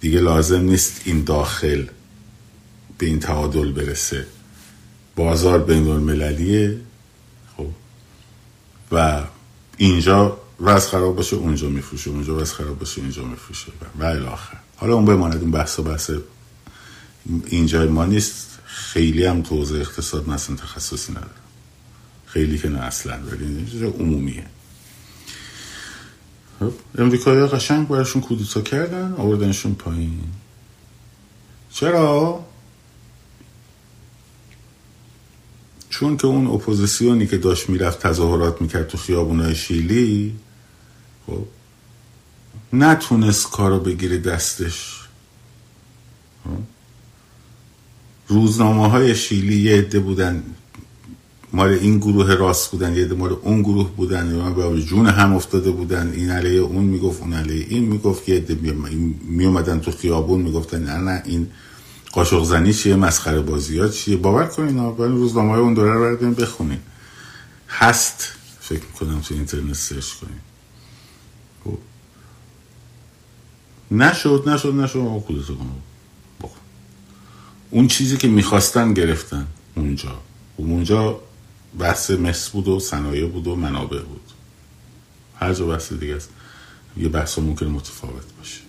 [0.00, 1.84] دیگه لازم نیست این داخل
[2.98, 4.26] به این تعادل برسه.
[5.16, 6.80] بازار بین المللیه
[7.56, 7.66] خب.
[8.92, 9.22] و
[9.76, 13.72] اینجا وز خراب باشه اونجا میفروشه اونجا وز خراب باشه اینجا میفروشه.
[13.98, 16.10] و الاخر حالا اون بماند اون بحث و بحث
[17.46, 21.30] اینجا ما نیست خیلی هم توضیح اقتصاد مثلا تخصصی نداره
[22.26, 24.46] خیلی که نه اصلا ولی عمومیه
[26.60, 30.20] خب امریکایی ها قشنگ براشون کودتا کردن آوردنشون پایین
[31.70, 32.44] چرا؟
[35.90, 40.36] چون که اون اپوزیسیونی که داشت می‌رفت تظاهرات می‌کرد تو خیابونای شیلی
[41.26, 41.46] خب
[42.72, 45.00] نتونست کارو بگیره دستش
[46.44, 46.73] خب؟
[48.28, 50.42] روزنامه های شیلی یه عده بودن.
[51.52, 54.54] مال این گروه راست بودن یه مال اون گروه بودن.
[54.56, 56.12] یا جون هم افتاده بودن.
[56.12, 58.74] این علیه اون می‌گفت اون علیه این می‌گفت یه عده
[59.22, 61.48] می اومدن تو خیابون می‌گفتن نه نه این
[62.12, 66.34] قاشق زنی چیه مسخره بازی ها چیه؟ باور کنین روزنامه های اون دوره رو بردین
[66.34, 66.78] بخونین.
[67.68, 70.40] هست فکر کنم تو اینترنت سرچ کنین.
[71.64, 71.78] خب.
[73.90, 75.22] نشد نشد نشد.
[75.26, 75.54] کودتا
[77.74, 80.20] اون چیزی که می‌خواستن گرفتن اونجا.
[80.56, 81.20] اونجا
[81.78, 84.20] بحث مس بود و صنایع بود و منابع بود.
[85.36, 86.28] هر جا بحث دیگه است
[86.96, 88.60] یه بحث ممکن متفاوت باشه.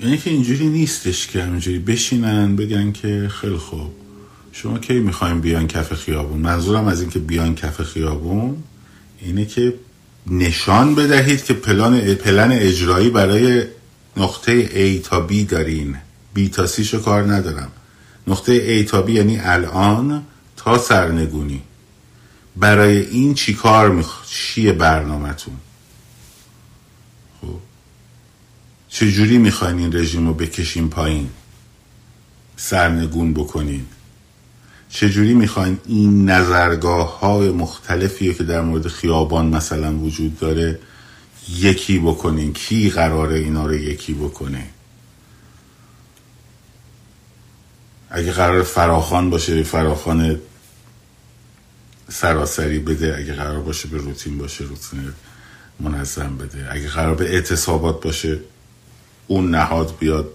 [0.00, 3.92] یعنی که اینجوری نیستش که همینجوری بشینن بگن که خیلی خوب.
[4.52, 8.62] شما کی می‌خوایم بیان کف خیابون؟ منظورم از اینکه بیان کف خیابون
[9.20, 9.74] اینه که
[10.26, 13.64] نشان بدهید که پلان پلن اجرایی برای
[14.16, 15.96] نقطه A تا B دارین.
[16.36, 17.72] B تا C شو کار ندارم.
[18.26, 20.22] نقطه A تا B یعنی الان
[20.56, 21.62] تا سرنگونی.
[22.56, 24.26] برای این چی کار میخ...
[24.26, 25.54] چیه برنامهتون؟
[27.40, 27.58] خب.
[28.88, 31.30] چجوری می‌خواین این رژیم رو بکشین پایین؟
[32.56, 33.86] سرنگون بکنین.
[34.88, 40.78] چجوری می‌خواین این نظرگاه های مختلفی که در مورد خیابان مثلا وجود داره
[41.58, 44.66] یکی بکنین؟ کی قراره اینا رو یکی بکنه؟
[48.10, 50.40] اگه قرار فراخان باشه فراخان
[52.08, 55.12] سراسری بده اگه قرار باشه به روتین باشه روتین
[55.80, 56.68] منظم بده.
[56.70, 58.38] اگه قرار به اعتصابات باشه
[59.26, 60.28] اون نهاد بیاد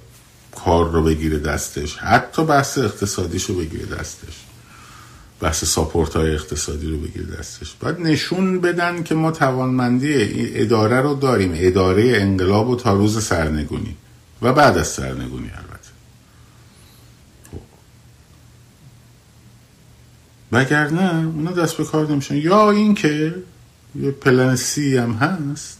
[0.56, 4.34] کار رو بگیره دستش حتی بحث اقتصادیش رو بگیره دستش.
[5.40, 7.76] بحث ساپورت های اقتصادی رو بگیره دستش.
[7.80, 10.14] باید نشون بدن که ما توانمندی
[10.56, 11.52] اداره رو داریم.
[11.56, 13.96] اداره انقلاب و تا روز سرنگونی
[14.42, 15.90] و بعد از سرنگونی البته
[17.52, 17.60] خب.
[20.52, 22.36] وگرنه اونا دست به کار نمیشن.
[22.36, 23.36] یا اینکه
[23.96, 25.78] یه پلن سی هم هست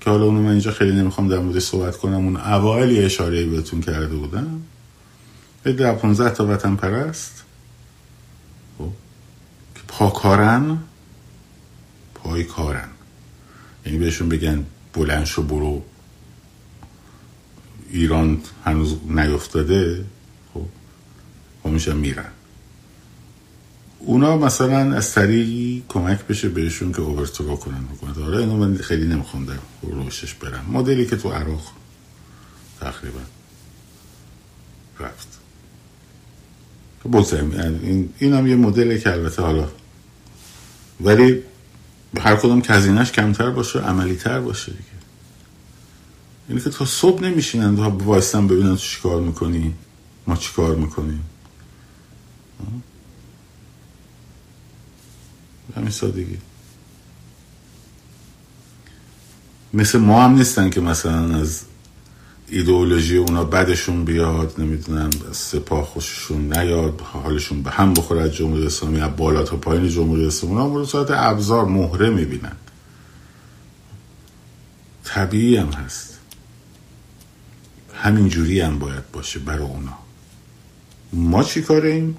[0.00, 3.80] که حالا اونو من اینجا خیلی نمی‌خوام در مورد صحبت کنم اون اوایل اشاره بهتون
[3.80, 4.62] کرده بودم.
[5.62, 7.44] به در 15 تا وطن پرست.
[9.88, 10.78] پاکارن
[12.14, 12.88] پای کارن
[13.86, 15.82] یعنی بهشون بگن بلند شو برو.
[17.90, 20.04] ایران هنوز نیفتاده.
[21.62, 22.30] خب میشن میرن.
[24.00, 28.18] اونا مثلا از طریقی کمک بشه بهشون که اوورترو کنن حکومت.
[28.18, 30.64] آره اینو من خیلی نمی‌خوام در روشش برم.
[30.72, 31.72] مدلی که تو عراق
[32.80, 33.20] تقریبا
[35.00, 35.28] رفت.
[37.04, 37.50] بگذاریم.
[37.82, 39.68] این, این هم یه مدلی که البته حالا
[41.00, 41.42] ولی
[42.20, 44.84] هر کدوم کزینش کمتر باشه عملیتر باشه دیگه.
[46.48, 49.74] یعنی که تا صبح نمیشینن تا وایستن ببینن تو چیکار می‌کنی
[50.26, 51.24] ما چیکار می‌کنیم.
[55.76, 56.38] همین سادگی.
[59.74, 61.62] مثل ما هم نیستن که مثلا از
[62.48, 69.00] ایدئولوژی اونا بدشون بیاد نمی‌دونم سپاه خوششون نیاد حالشون به هم بخوره از جمهوری اسلامی
[69.00, 70.56] از بالا تا پایین جمهوری اسلامی.
[70.56, 72.56] اونا ساعت ابزار مهره می‌بینن.
[75.04, 76.18] طبیعی هم هست.
[77.94, 79.98] همین جوری هم باید باشه برای اونا.
[81.12, 82.16] ما چی کاریم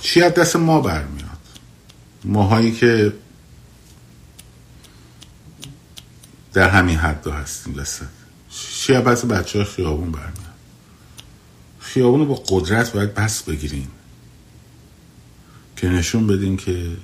[0.00, 1.38] چی از دست ما برمیاد؟
[2.24, 3.12] ماهایی که
[6.52, 8.02] در همین حد هستیم دست
[8.50, 10.34] چی از بس بچه های خیابون برمیاد؟
[11.78, 13.88] خیابون رو با قدرت باید بس بگیریم
[15.76, 16.96] که نشون بدین که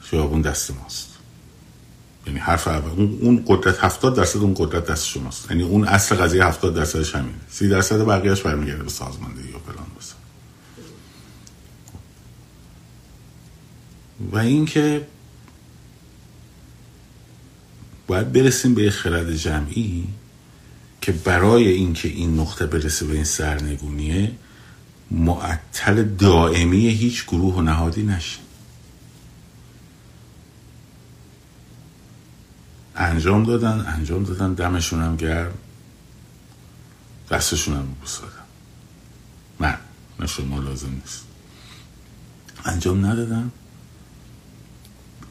[0.00, 1.08] خیابون دست ماست.
[2.26, 2.90] یعنی حرف اول
[3.20, 5.50] اون قدرت هفتاد درصد اون قدرت دست شماست.
[5.50, 7.38] یعنی اون اصل قضیه هفتاد درصدش همینه.
[7.50, 10.14] سی درصد بقیهش برمیگرده به سازماندهی یا فلان بسن
[14.11, 15.06] و اینکه
[18.06, 20.08] باید برسیم به خرد جمعی
[21.00, 24.32] که برای اینکه این نقطه برسه به این سرنگونیه
[25.10, 28.38] معطل دائمی هیچ گروه و نهادی نشه.
[32.96, 35.54] انجام دادن انجام دادن دمشون هم گرم
[37.30, 38.46] دستشون هم بسادم
[39.58, 39.78] من
[40.20, 41.24] نه شما لازم نیست.
[42.64, 43.50] انجام ندادن.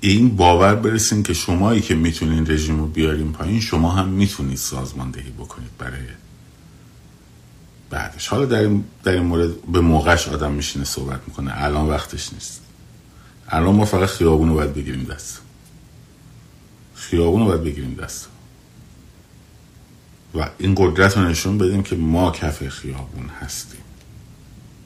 [0.04, 5.30] این باور برسین که شمایی که می‌تونین رژیم رو بیاریم پایین شما هم می‌تونید سازماندهی
[5.30, 6.02] بکنید برای
[7.90, 8.28] بعدش.
[8.28, 11.52] حالا در این, در این مورد به موقعش آدم میشینه صحبت می‌کنه.
[11.56, 12.62] الان وقتش نیست.
[13.50, 15.42] الان ما فقط خیابون رو باید بگیریم دست.
[16.96, 18.28] خیابون رو باید بگیریم دست.
[20.36, 23.82] و این قدرت رو نشون بدیم که ما کف خیابون هستیم.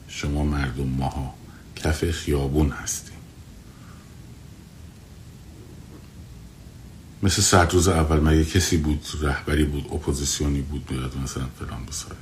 [0.08, 1.34] شما مردم ماها
[1.76, 3.15] کف خیابون هستیم.
[7.26, 12.16] مثل صد روز اول مگه کسی بود رهبری بود اپوزیسیونی بود بیاد مثلا فلان بساید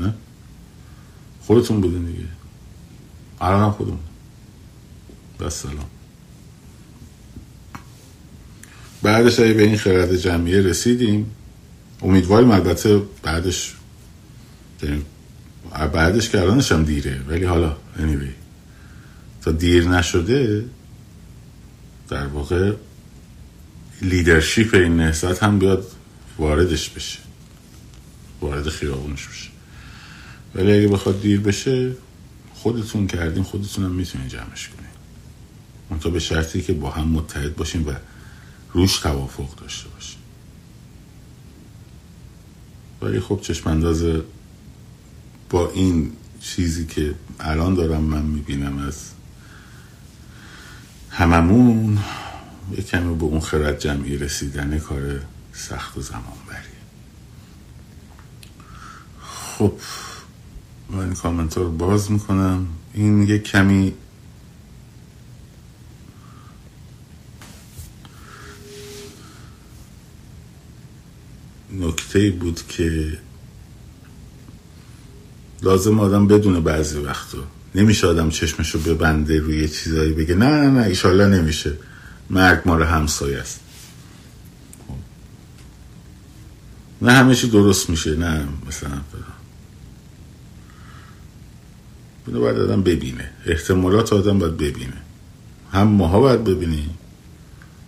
[0.00, 0.14] نه؟
[1.40, 2.28] خودتون بودین دیگه.
[3.40, 3.98] الان هم خودمون.
[5.40, 5.90] بس سلام.
[9.02, 11.30] بعدش به این خرد جمعیه رسیدیم
[12.02, 13.74] امیدواریم البته بعدش
[15.92, 18.34] بعدش که الانش هم دیره ولی حالا anyway.
[19.42, 20.64] تا دیر نشده
[22.08, 22.72] در واقع
[24.02, 25.86] لیدرشیپ این نهضت هم بیاد
[26.38, 27.18] واردش بشه.
[28.40, 29.50] وارد خیابونش بشه.
[30.54, 31.92] ولی اگه بخواد دیر بشه
[32.54, 34.90] خودتون کردیم خودتون هم می‌تونین جمعش کنین.
[35.90, 37.92] منتها به شرطی که با هم متحد باشیم و
[38.72, 40.18] روش توافق داشته باشیم
[43.02, 44.04] ولی خب چشم انداز
[45.50, 48.96] با این چیزی که الان دارم من می‌بینم از
[51.10, 51.98] هممون
[52.76, 55.20] یه کمی به اون خرد جمعی رسیدن کار
[55.52, 56.80] سخت و زمان بری
[59.20, 59.72] خب
[60.90, 62.66] من کامنت رو باز می‌کنم.
[62.94, 63.94] این یه کمی
[71.72, 73.18] نکته بود که
[75.62, 77.38] لازم آدم بدونه بعضی وقتا.
[77.74, 80.34] نمیشه آدم چشمشو ببنده روی چیزایی بگه.
[80.34, 81.76] نه نه نه ایشالله نمیشه.
[82.30, 83.60] مرگ مار همسایه است.
[87.02, 88.16] نه همه چی درست میشه.
[88.16, 89.00] نه مثلا
[92.26, 93.30] اینو باید آدم ببینه.
[93.46, 94.96] احتمالات آدم باید ببینه.
[95.72, 96.98] هم ماها باید ببینیم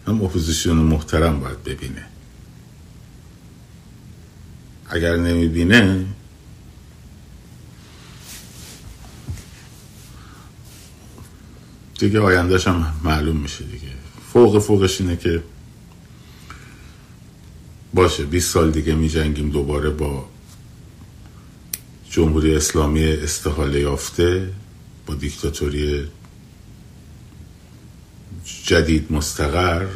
[0.09, 2.07] هم اپوزیسیون محترم باید ببینه.
[4.89, 6.07] اگر نمی‌بینه
[11.99, 13.89] دیگه آیندهش هم معلوم میشه دیگه.
[14.33, 15.43] فوق فوقش اینه که
[17.95, 20.29] باشه 20 سال دیگه می جنگیم دوباره با
[22.11, 24.51] جمهوری اسلامی استحاله یافته
[25.07, 26.09] با دیکتاتوری
[28.65, 29.87] جدید مستقر.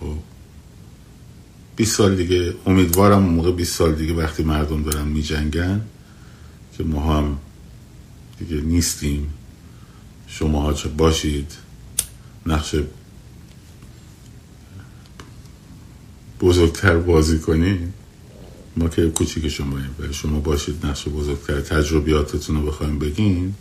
[0.00, 0.16] خب
[1.76, 5.80] 20 سال دیگه امیدوارم موقع 20 سال دیگه وقتی مردم دارن می جنگن
[6.76, 7.38] که ما هم
[8.38, 9.30] دیگه نیستیم.
[10.26, 11.52] شما ها چه باشید؟
[12.46, 12.74] نقش
[16.40, 17.92] بزرگتر بازی کنید
[18.76, 23.54] ما که کوچیک شما ولی شما باشید نقش بزرگتر تجربیاتتون رو بخوایم بگین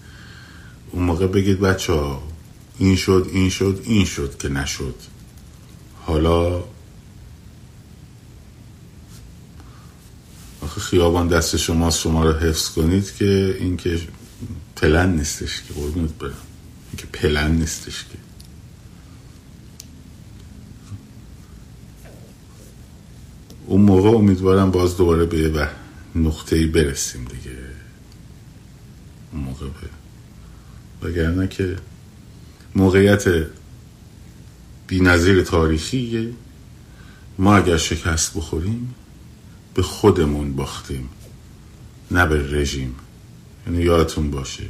[0.91, 2.23] اون موقع بگید بچه ها
[2.77, 4.95] این شد این شد این شد که نشد.
[6.05, 6.63] حالا
[10.61, 14.01] آخه خیابان دست شما شما رو حفظ کنید که این که
[14.75, 16.33] پلن نیستش که قربونت برم
[16.91, 18.17] این که پلن نیستش که.
[23.71, 25.69] اون موقع امیدوارم باز دوباره به
[26.15, 27.57] نقطه ای برسیم دیگه.
[29.31, 29.65] اون موقع
[31.01, 31.77] به وگرنه که
[32.75, 33.25] موقعیت
[34.87, 36.33] بی نظیر تاریخیه.
[37.37, 38.95] ما اگر شکست بخوریم
[39.73, 41.09] به خودمون باختیم.
[42.11, 42.95] نه به رژیم.
[43.67, 44.65] یعنی یادتون باشه.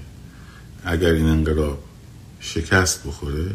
[0.86, 1.84] اگر این انقلاب
[2.40, 3.52] شکست بخوره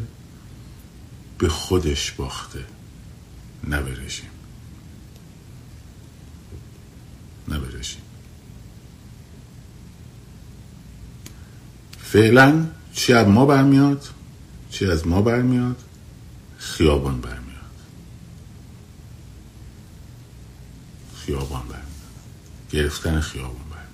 [1.39, 2.65] به خودش باخته.
[3.65, 4.36] نه به رژیم.
[7.55, 8.03] رژیم
[11.99, 14.09] فعلا چی از ما برمیاد
[14.71, 15.83] چی از ما برمیاد
[16.59, 17.47] خیابان برمیاد.
[21.17, 21.87] خیابان برمیاد.
[22.71, 23.87] گرفتن خیابان برمیاد.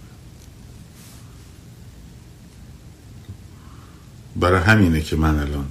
[4.36, 5.66] برای همینه که من الان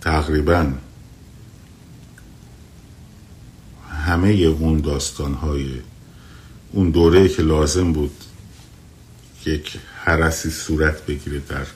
[0.00, 0.72] تقریبا
[3.90, 5.80] همه اون داستان های
[6.76, 8.24] اون دوره که لازم بود
[9.46, 11.66] یک حرسی صورت بگیره در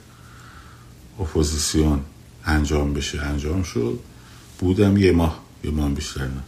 [1.20, 2.00] اپوزیسیون
[2.44, 3.98] انجام بشه انجام شد.
[4.58, 6.42] بودم یه ماه یه ماه بیشتر نه.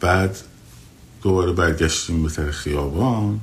[0.00, 0.38] بعد
[1.22, 3.40] دوباره برگشتیم به طرف خیابان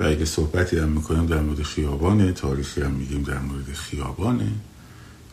[0.00, 4.52] و اگه صحبتی هم می‌کنیم در مورد خیابانه تاریخی هم میگیم در مورد خیابانه.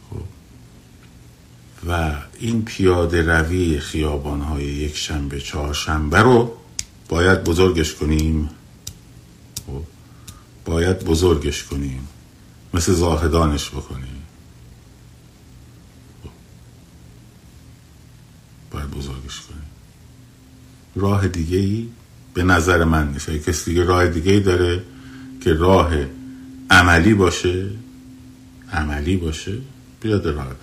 [0.09, 0.21] خب.
[1.89, 6.62] و این پیاده روی خیابان های یک شنبه چهار شنبه رو
[7.09, 8.49] باید بزرگش کنیم.
[9.67, 9.83] خب
[10.65, 12.07] باید بزرگش کنیم.
[12.73, 14.23] مثل زاهدانش بکنیم.
[16.23, 16.29] خب.
[18.71, 19.63] باید بزرگش کنیم.
[20.95, 21.89] راه دیگه ای
[22.33, 23.29] به نظر من نیست.
[23.29, 24.83] کسی دیگه راه دیگه ای داره
[25.41, 25.93] که راه
[26.69, 27.69] عملی باشه
[28.71, 29.57] عملی باشه
[30.01, 30.57] بیاد راه بده.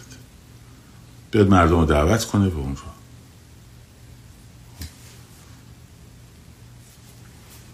[1.30, 2.99] بیاد مردم رو دعوت کنه به اون راه.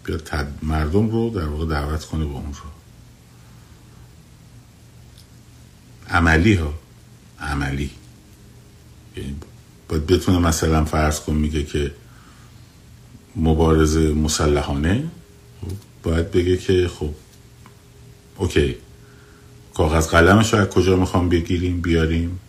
[0.06, 2.72] بیاد مردم رو در واقع دعوت کنه به اون راه.
[6.08, 6.74] عملی ها.
[7.40, 7.90] عملی.
[9.16, 9.36] یعنی
[9.88, 11.94] باید بتونه مثلا فرض کن میگه که
[13.36, 15.04] مبارزه مسلحانه
[16.02, 17.10] باید بگه که خب
[18.36, 18.76] اوکی
[19.74, 22.40] کاغذ قلمش رو از کجا می‌خوام بگیریم بیاریم؟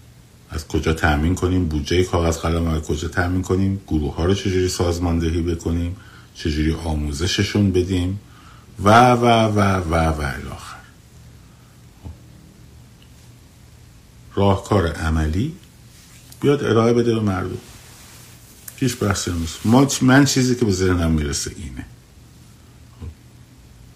[0.50, 4.70] از کجا تأمین کنیم؟ بودجه کاغذ قلم از کجا تأمین کنیم؟ گروه ها رو چجوری
[4.70, 5.96] سازماندهی بکنیم؟
[6.38, 8.20] چجوری آموزششون بدیم؟
[8.84, 10.78] و و و و و الاخر
[14.36, 15.56] راهکار عملی
[16.42, 17.58] بیاد ارائه بده به مردم.
[18.76, 19.66] هیچ بحثی نیست.
[20.02, 21.86] من چیزی که به ذهنم می‌رسه اینه.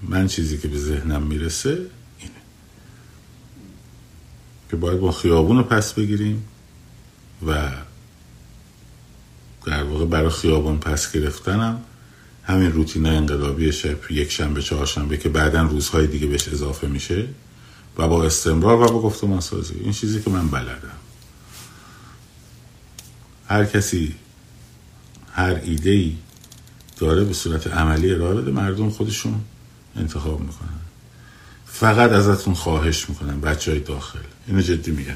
[0.01, 1.69] من چیزی که به ذهنم می‌رسه
[2.19, 2.33] اینه.
[4.69, 6.47] که باید با خیابون رو پس بگیریم
[7.47, 7.71] و
[9.65, 11.81] در واقع برای خیابان پس گرفتنم
[12.51, 17.27] همین روتین انقلابی شب یک شنبه چهارشنبه که بعدا روزهای دیگه بهش اضافه میشه
[17.97, 20.97] و با استمرار و با گفتمان سازی این چیزی که من بلدم.
[23.47, 24.15] هر کسی
[25.31, 26.15] هر ایده ای
[26.97, 29.41] داره به صورت عملی ارائه بده مردم خودشون
[29.95, 30.79] انتخاب می‌کنن.
[31.65, 34.19] فقط ازتون خواهش می‌کنن بچه های داخل.
[34.47, 35.13] اینو جدی میگم.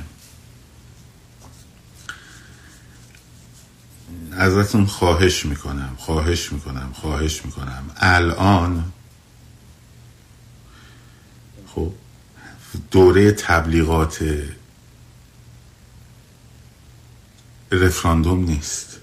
[4.38, 7.84] ازتون خواهش می‌کنم خواهش می‌کنم خواهش می‌کنم.
[7.98, 8.92] الان
[11.68, 11.92] خب
[12.92, 14.26] دوره تبلیغات
[17.72, 19.00] رفراندوم نیست.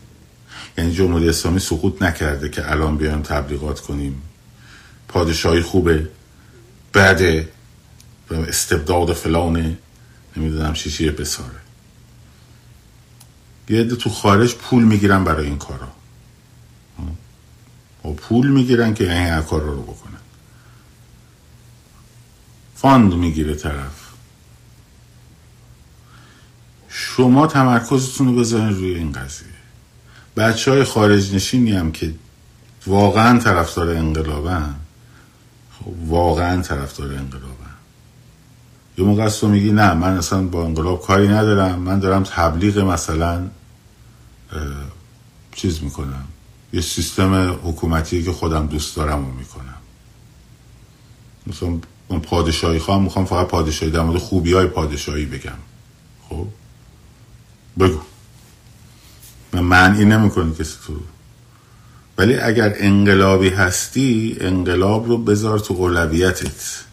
[0.79, 4.23] یعنی جمهوری اسلامی سقوط نکرده که الان بیان تبلیغات کنیم.
[5.09, 6.11] پادشاهی خوبه
[6.93, 7.47] بعد
[8.31, 9.79] استبداد فلانه
[10.37, 11.62] نمی‌دونم چی بساره.
[13.69, 15.89] یه تو خارج پول می‌گیرن برای این کارا.
[18.05, 20.13] و پول می‌گیرن که این کارا رو بکنن.
[22.77, 24.03] فاند می‌گیره طرف.
[26.89, 29.49] شما تمرکزتون رو بذارین روی این قضیه.
[30.37, 32.15] بچه های خارج نشینی هم که
[32.87, 34.75] واقعا طرفدار انقلابن
[35.79, 37.62] خب واقعا طرفدار انقلابن.
[39.03, 41.79] یه موقع تو میگی نه من اصلا با انقلاب کاری ندارم.
[41.79, 43.49] من دارم تبلیغ مثلا
[45.55, 46.25] چیز می‌کنم.
[46.73, 49.75] یه سیستم حکومتی که خودم دوست دارم رو می‌کنم.
[51.47, 51.69] مثلا
[52.11, 55.59] من پادشاهی خواهم می‌خوام فقط پادشاهی در مورد خوبی های پادشاهی بگم.
[56.29, 56.47] خب؟
[57.79, 58.01] بگو.
[59.53, 60.93] من معنی نمی‌کنی کسی تو.
[62.19, 66.85] ولی اگر انقلابی هستی انقلاب رو بذار تو اولویتت.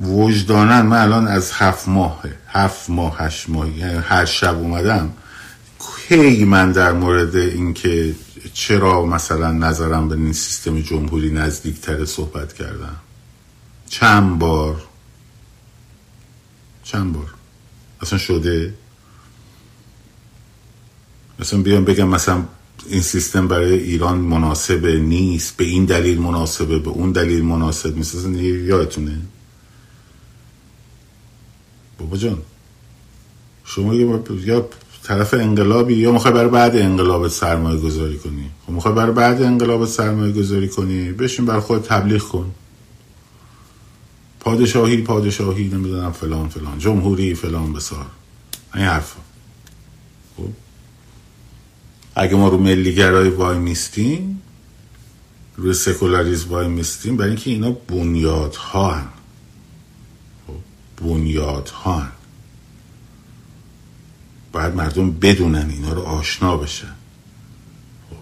[0.00, 5.12] وجدانن من الان از هفت ماه هفت ماه هشت ماه یعنی هر شب اومدم
[6.08, 8.14] کی من در مورد اینکه
[8.52, 12.96] چرا مثلا نظرم به این سیستم جمهوری نزدیکتر صحبت کردم.
[13.88, 14.82] چند بار؟
[16.84, 17.34] چند بار؟
[18.02, 18.74] اصلا شده؟
[21.38, 22.44] مثلا بیام بگم مثلا
[22.86, 28.30] این سیستم برای ایران مناسب نیست به این دلیل مناسبه به اون دلیل مناسب مثلا
[28.40, 29.18] یادتونه؟
[31.98, 32.42] بابا جان
[33.64, 34.68] شما یا
[35.02, 39.84] طرف انقلابی یا می‌خوای برای بعد انقلاب سرمایه گذاری کنی؟ خب می‌خوای برای بعد انقلاب
[39.84, 42.54] سرمایه گذاری کنی؟ بشین بر خود تبلیغ کن.
[44.40, 46.78] پادشاهی پادشاهی نمی‌دونم فلان فلان.
[46.78, 48.06] جمهوری فلان بسار.
[48.74, 49.20] این حرفا.
[50.36, 50.48] خب؟
[52.14, 54.42] اگه ما رو ملیگرای وای میستیم
[55.56, 59.15] روی سکولاریزم وای میستیم برای اینکه اینا بنیاد ها
[61.00, 61.06] هن.
[61.08, 62.08] خب، بنیاد ها هن.
[64.52, 66.94] باید مردم بدونن اینا رو آشنا بشن
[68.10, 68.16] خب،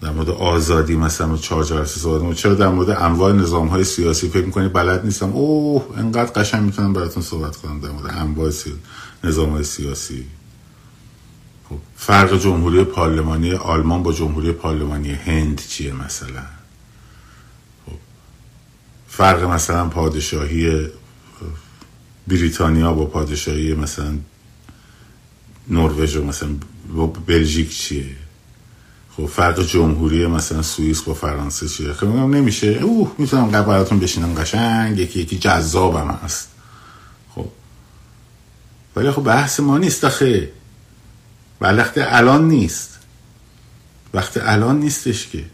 [0.00, 4.44] در مورد آزادی مثلا چهار جلسه صحبت چرا در مورد انواع نظام های سیاسی فکر
[4.44, 8.50] می‌کنی بلد نیستم اوه انقدر قشنگ می‌تونم براتون صحبت کنم در مورد انواع
[9.24, 10.26] نظام های سیاسی
[11.70, 16.42] خب فرق جمهوری پارلمانی آلمان با جمهوری پارلمانی هند چیه مثلا
[17.86, 17.96] خب
[19.08, 20.88] فرق مثلا پادشاهی
[22.28, 24.18] بریتانیا با پادشاهی مثلا
[25.68, 26.48] نروژ و مثلا
[26.94, 28.16] با بلژیک چیه؟
[29.16, 32.66] خب فرق جمهوری مثلا سوئیس با فرانسه چیه؟ خب نمیشه.
[32.66, 34.98] اوه می‌تونم قبل براتون بشینم قشنگ.
[34.98, 36.48] یکی یکی جذابم هست.
[37.34, 37.48] خب.
[38.96, 40.52] ولی خب بحث ما نیست آخه.
[41.60, 42.98] وقت الان نیست.
[44.14, 45.44] وقت الان نیستش که.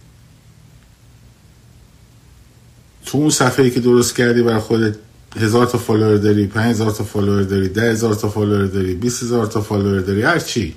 [3.06, 4.96] تو اون صفحه که درست کردی برای خودت
[5.36, 9.22] هزار تا follower داری پنج هزار تا follower داری ده هزار تا follower داری بیس
[9.22, 10.74] هزار تا follower داری هر چی.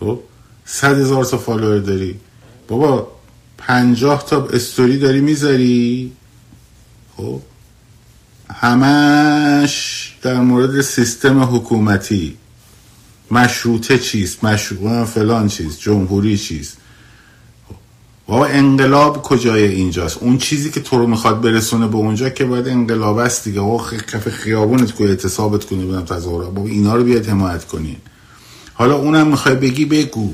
[0.00, 0.20] خب؟
[0.64, 2.14] صد هزار تا follower داری.
[2.68, 3.12] بابا
[3.58, 6.12] پنجاه تا استوری داری می‌ذاری.
[7.16, 7.42] خب؟
[8.50, 12.36] همش در مورد سیستم حکومتی.
[13.30, 16.76] مشروطه چیست؟ مشروطه فلان چیست؟ جمهوری چیست؟
[18.28, 22.68] بابا انقلاب کجای اینجاست؟ اون چیزی که تو رو می‌خواد برسونه به اونجا که باید
[22.68, 23.60] انقلاب است دیگه.
[23.60, 26.54] او کف خیابونت کنی اعتصابت کنی بودم تظاهرات.
[26.54, 27.96] بابا اینا رو بیاد حمایت کنی.
[28.74, 30.32] حالا اونم می‌خوای بگی بگو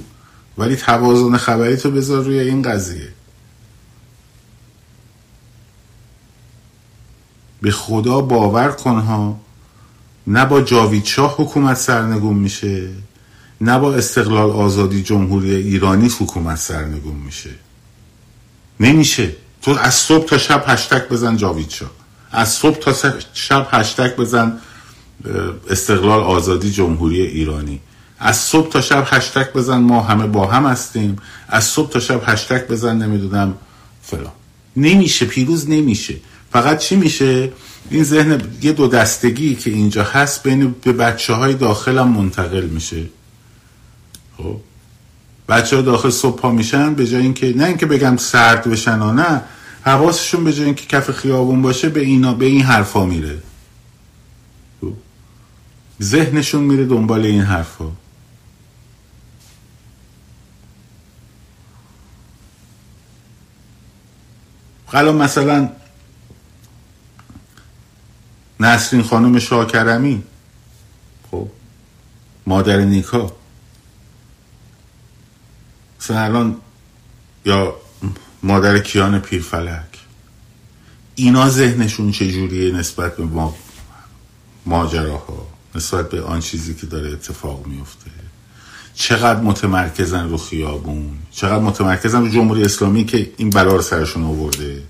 [0.58, 3.08] ولی توازن خبری تو بذار روی این قضیه.
[7.62, 9.40] به خدا باور کن ها.
[10.26, 12.88] نه با جاوید شاه حکومت سرنگون میشه
[13.60, 17.50] نه با استقلال آزادی جمهوری ایرانی حکومت سرنگون میشه.
[18.80, 19.36] نمیشه.
[19.62, 21.90] تو از صبح تا شب هشتک بزن جاوید شاه.
[22.30, 22.92] از صبح تا
[23.32, 24.58] شب هشتک بزن
[25.70, 27.80] استقلال آزادی جمهوری ایرانی.
[28.18, 31.16] از صبح تا شب هشتک بزن ما همه با هم هستیم.
[31.48, 33.54] از صبح تا شب هشتک بزن نمی‌دونم
[34.02, 34.32] فلان.
[34.76, 36.14] نمیشه پیروز نمیشه.
[36.52, 37.52] فقط چی میشه؟
[37.90, 43.04] این ذهن یه دو دستگی که اینجا هست بین به بچه های داخلم منتقل میشه.
[44.38, 44.60] خب؟
[45.48, 49.12] بچه ها داخل صبح پا میشن به جای اینکه نه اینکه بگم سرد بشن و
[49.12, 49.42] نه
[49.82, 53.38] حواسشون به جای اینکه کف خیابون باشه به اینا به این حرفا میره؟
[56.02, 57.92] ذهنشون میره دنبال این حرفا
[64.92, 65.68] الان مثلا
[68.60, 70.22] نسرین خانم شاکرمی
[71.30, 71.48] خب
[72.46, 73.32] مادر نیکا
[76.04, 76.56] مثلا الان
[77.44, 77.76] یا
[78.42, 79.84] مادر کیان پیرفلک.
[81.14, 83.54] اینا ذهنشون چجوریه نسبت به ما
[84.66, 88.10] ماجراها؟ نسبت به آن چیزی که داره اتفاق میفته؟
[88.94, 94.82] چقدر متمرکزن رو خیابون؟ چقدر متمرکزن رو جمهوری اسلامی که این بلا رو سرشون آورده؟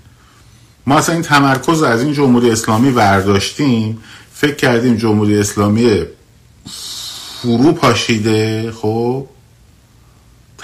[0.87, 4.03] ما اصلا این تمرکز از این جمهوری اسلامی ورداشتیم
[4.33, 6.03] فکر کردیم جمهوری اسلامی
[7.41, 9.27] فرو پاشیده خب؟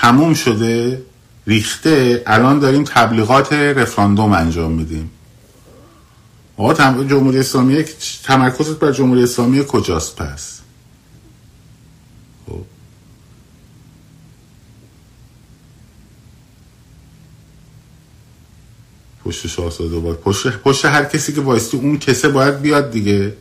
[0.02, 1.02] تموم شده
[1.47, 5.12] ریخته الان داریم تبلیغات رفراندوم انجام میدیم.
[6.58, 7.84] آقا جمهوری اسلامی
[8.24, 10.60] تمرکزت بر جمهوری اسلامی کجاست پس؟
[12.47, 12.66] خب.
[19.26, 23.34] پشت شاهزاده باید پشت, پشت هر کسی که وایستی اون کسه باید بیاد دیگه.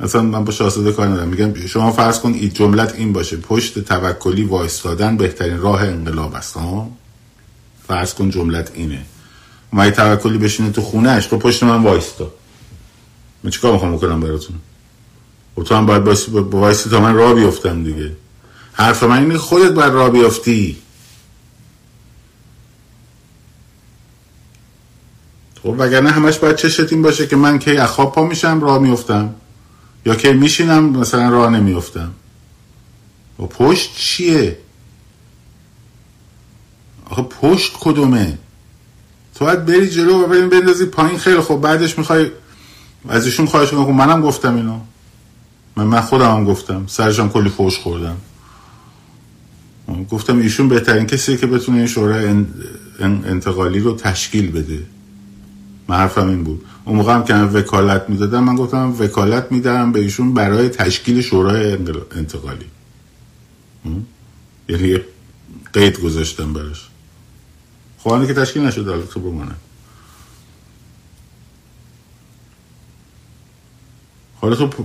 [0.00, 1.28] اصلا من با شاهزاده کار ندارم.
[1.28, 6.56] میگم شما فرض کن این جملت این باشه پشت توکلی وایستادن بهترین راه انقلاب است
[6.56, 6.90] ها؟
[7.88, 9.04] فرض کن جملت اینه.
[9.72, 12.30] ما توکلی بشینه تو خونهش تو پشت من وایستا.
[13.44, 14.56] من چیکار می‌خوام بکنم براتون؟
[15.58, 16.14] و تو هم باید با
[16.58, 18.12] وایستی تا من راه بیفتم دیگه.
[18.72, 20.76] حرف من اینه خودت باید راه بیفتی.
[25.62, 29.34] خب وگرنه همش باید چشت این باشه که من کی اخواب پا میشم راه میفتم
[30.06, 32.12] یا که میشینم مثلا راه نمیفتم
[33.38, 34.58] و پشت چیه؟
[37.10, 38.38] آخه پشت کدومه؟
[39.34, 41.18] تو باید بری جلو و بریم بندازی پایین.
[41.18, 42.30] خیلی خب بعدش می‌خوای
[43.08, 44.80] از ایشون خواهش کنم منم گفتم اینو.
[45.76, 46.84] من من خودم هم گفتم.
[46.86, 48.16] سرشم کلی فوش خوردم.
[50.10, 52.44] گفتم ایشون بهترین کسی که بتونه این شورای
[53.00, 54.82] انتقالی رو تشکیل بده.
[55.88, 56.64] من حرفم این بود.
[56.84, 61.20] اون موقع هم که من وکالت می‌دادم من گفتم وکالت میدم به ایشون برای تشکیل
[61.20, 61.72] شورای
[62.16, 62.66] انتقالی.
[64.68, 64.98] یعنی
[65.72, 66.88] قید گذاشتم براش.
[67.98, 69.54] خب که تشکیل نشد تو بمانه.
[74.40, 74.84] حالا تو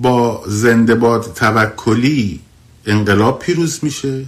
[0.00, 2.40] با زنده باد توکلی
[2.86, 4.26] انقلاب پیروز میشه.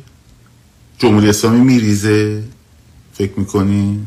[0.99, 2.45] جمهوری اسلامی میریزه.
[3.13, 4.07] فکر می‌کنی؟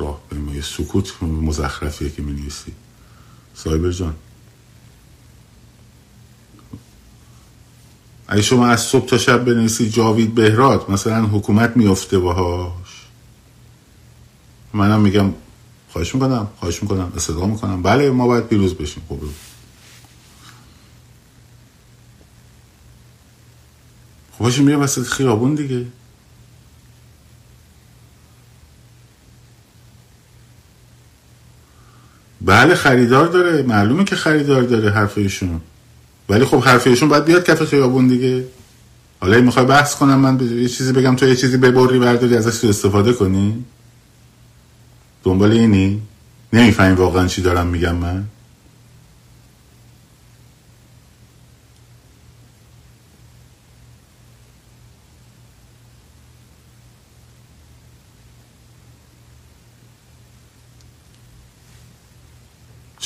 [0.00, 2.72] راه بریم یه سکوت مزخرفیه که می نیستی
[3.54, 4.14] سایبر جان.
[8.28, 13.06] اگه شما از صبح تا شب بنویسی جاوید بهرات مثلا حکومت میفته باهاش.
[14.74, 15.32] منم میگم
[15.92, 17.82] خواهش می‌کنم خواهش می‌کنم استدعا می‌کنم.
[17.82, 19.02] بله ما باید پیروز بشیم.
[19.08, 19.18] خب.
[24.32, 25.86] خب باشیم میره وسط خیابون دیگه.
[32.40, 33.62] بله خریدار داره.
[33.62, 35.18] معلومه که خریدار داره حرف
[36.28, 38.44] ولی خب حرف ایشون باید بیاد کف خیابون دیگه.
[39.20, 43.12] حالا می‌خوای بحث کنم من یه چیزی بگم تو یه چیزی ببری برداری ازش استفاده
[43.12, 43.64] کنی؟
[45.24, 46.02] دنبال اینی؟
[46.52, 48.24] نمی‌فهمی واقعا چی دارم میگم من؟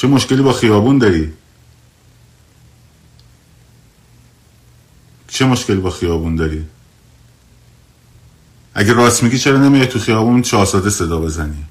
[0.05, 1.33] چه مشکلی با خیابون داری؟
[5.29, 6.65] چه مشکلی با خیابون داری؟
[8.75, 11.65] اگه راست میگی چرا نمیای تو خیابون شاهزاده صدا بزنی؟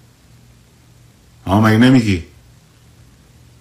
[1.48, 2.24] اما مگه نمیگی؟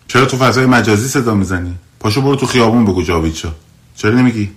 [0.08, 3.36] چرا تو فضای مجازی صدا می‌زنی؟ پاشو برو تو خیابون بگو جاوید
[3.96, 4.50] چرا نمیگی؟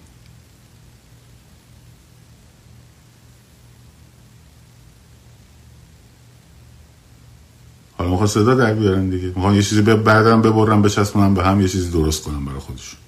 [8.28, 9.28] صدا در بیارن دیگه.
[9.28, 13.00] می‌خوان یه چیزی بعدم ببرم بچسبونم به هم یه چیزی درست کنم برای خودشون.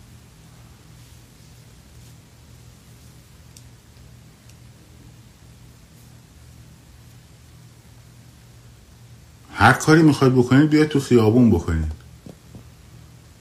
[9.53, 11.91] هر کاری می‌خواید بکنید بیاید تو خیابون بکنید.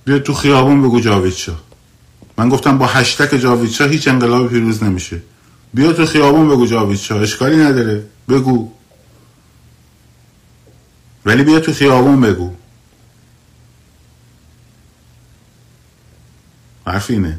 [0.04, 1.34] بیاید تو خیابون بگو جاوید
[2.38, 5.22] من گفتم با هشتک جاوید هیچ انقلاب پیروز نمیشه.
[5.74, 8.06] بیا تو خیابون بگو جاوید اشکالی نداره.
[8.28, 8.72] بگو.
[11.26, 12.54] ولی بیا تو خیابون بگو.
[16.86, 17.38] حرف اینه.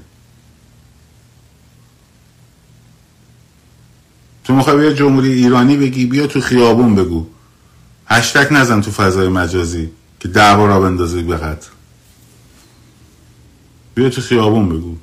[4.44, 7.28] تو می‌خوای بیا جمهوری ایرانی بگی بیا تو خیابون بگو.
[8.06, 11.64] هشتک نزن تو فضای مجازی که دعوا را بندازی بقید
[13.96, 14.96] بیا تو خیابون بگو.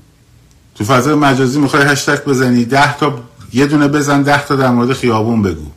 [0.74, 4.92] تو فضای مجازی می‌خوای هشتک بزنی ده تا یه دونه بزن ده تا در مورد
[4.92, 5.70] خیابون بگو.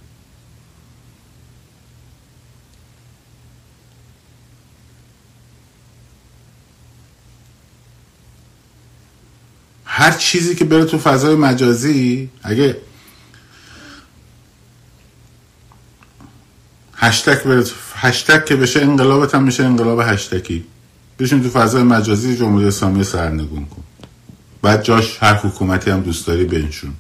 [10.07, 12.77] هر چیزی که بره تو فضای مجازی اگه
[16.95, 20.65] هشتک بره هشتک که بشه انقلابت هم میشه انقلاب هشتکی
[21.19, 23.83] بشین تو فضای مجازی جمهوری اسلامی سرنگون کن.
[24.61, 26.93] بعد جاش هر حکومتی هم دوست داری بنشون.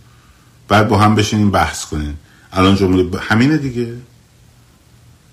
[0.67, 2.13] بعد با هم بشینیم بحث کنین
[2.53, 3.93] الان جمهوری همینه دیگه.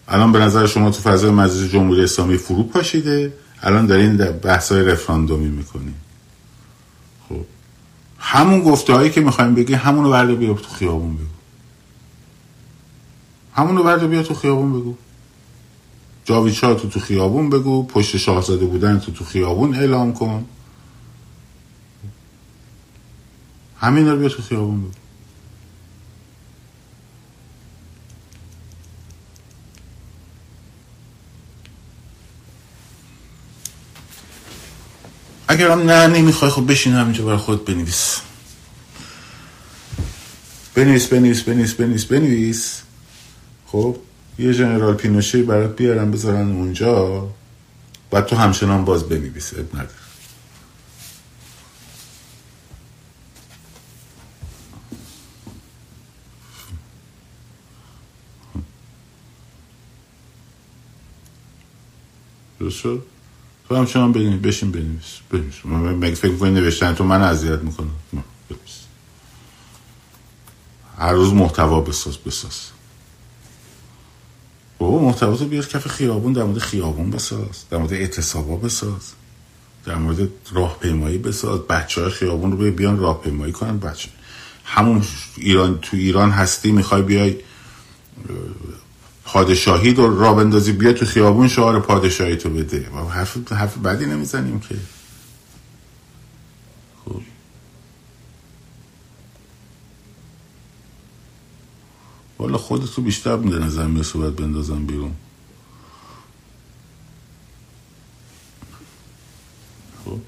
[0.09, 4.83] الان به نظر شما تو فضای مجازی جمهوری اسلامی فرو پاشیده؟ الان دارین بحث های
[4.83, 5.95] رفراندومی می‌کنین.
[8.27, 11.25] همون گفته هایی که می‌خوایم بگی همونو برده بیا تو خیابون بگو.
[13.55, 14.95] همونو برده بیا تو خیابون بگو.
[16.25, 20.45] جاوید تو تو خیابون بگو پشت شاهزاده بودن تو تو خیابون اعلام کن.
[23.77, 25.04] همین رو بیا تو خیابون بگو.
[35.49, 38.21] اگر هم نه نمی‌خوای خب بشین همینجا برای خود بنویس.
[40.75, 42.83] بنویس بنویس بنویس بنویس بنویس.
[43.67, 43.97] خب
[44.39, 47.29] یه جنرال پینوشه برات بیارم بذارن اونجا.
[48.13, 49.89] و تو همچنان باز بنویس اب نداره.
[62.61, 63.14] درست؟
[63.75, 65.19] تو شما بنویس بشین بنویس.
[65.31, 65.67] بنویس.
[66.01, 67.91] مگه فکر کنی نوشتن تو من اذیت می‌کنه.
[68.13, 68.81] بنویس.
[70.99, 72.61] هر روز محتوا بساز بساز.
[74.79, 77.65] بابا محتوا تو بیار کف خیابون در مورد خیابون بساز.
[77.71, 79.13] در مورد اعتصابا بساز.
[79.85, 81.61] در مورد راهپیمایی بساز.
[81.61, 84.09] بچه های خیابون رو بیان راهپیمایی کنن بچه.
[84.65, 85.03] همون
[85.37, 87.37] ایران تو ایران هستی می‌خوای بیای
[89.35, 92.91] پادشاهی رو را بندازی بیا تو خیابون شعار پادشاهی تو بده.
[93.11, 94.77] حرف حرف بدی نمی‌زنیم که.
[97.05, 97.21] خب.
[102.39, 105.13] والا خودتو بیشتر بوده نظر می صحبت بندازم بیرون.
[110.05, 110.19] خب.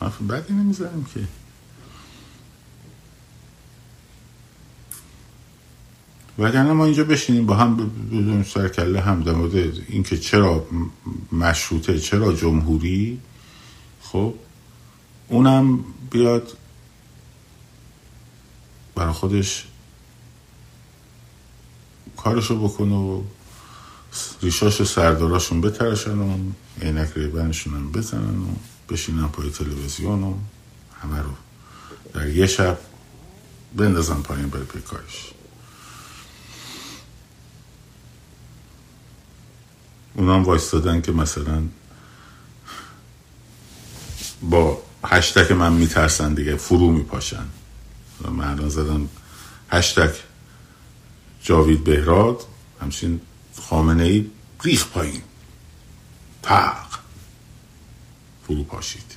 [0.00, 1.39] حرف بدی نمی‌زنیم که.
[6.40, 9.54] وگرنه ما اینجا بشینیم با هم بدون سرکله هم در مورد
[9.88, 10.66] اینکه چرا
[11.32, 13.20] مشروطه چرا جمهوری؟
[14.02, 14.34] خب
[15.28, 16.56] اونم بیاد
[18.94, 19.66] برای خودش
[22.16, 23.22] کارشو بکنه و
[24.42, 26.38] ریشاش سرداراشون بترشن و
[26.82, 28.54] عینک ریبنشون هم بزنن و
[28.88, 30.34] بشینن پای تلویزیون و
[31.02, 31.30] همه رو
[32.14, 32.78] در یه شب
[33.76, 35.32] بندازن پایین برای پیکارش.
[40.20, 41.62] اونام وایستادن که مثلا
[44.42, 47.44] با هشتک من میترسن دیگه فرو میپاشن.
[48.30, 49.08] من زدم
[49.70, 50.14] هشتک
[51.42, 52.42] جاوید بهراد
[52.80, 53.20] همچین
[53.60, 54.30] خامنه ای
[54.62, 55.22] ریخ پایین.
[56.42, 56.86] تق.
[58.46, 59.14] فرو پاشید.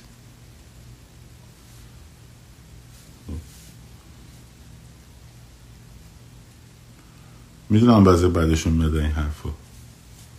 [7.70, 9.50] می‌دونم بعضی بعدشون میاد این حرفو.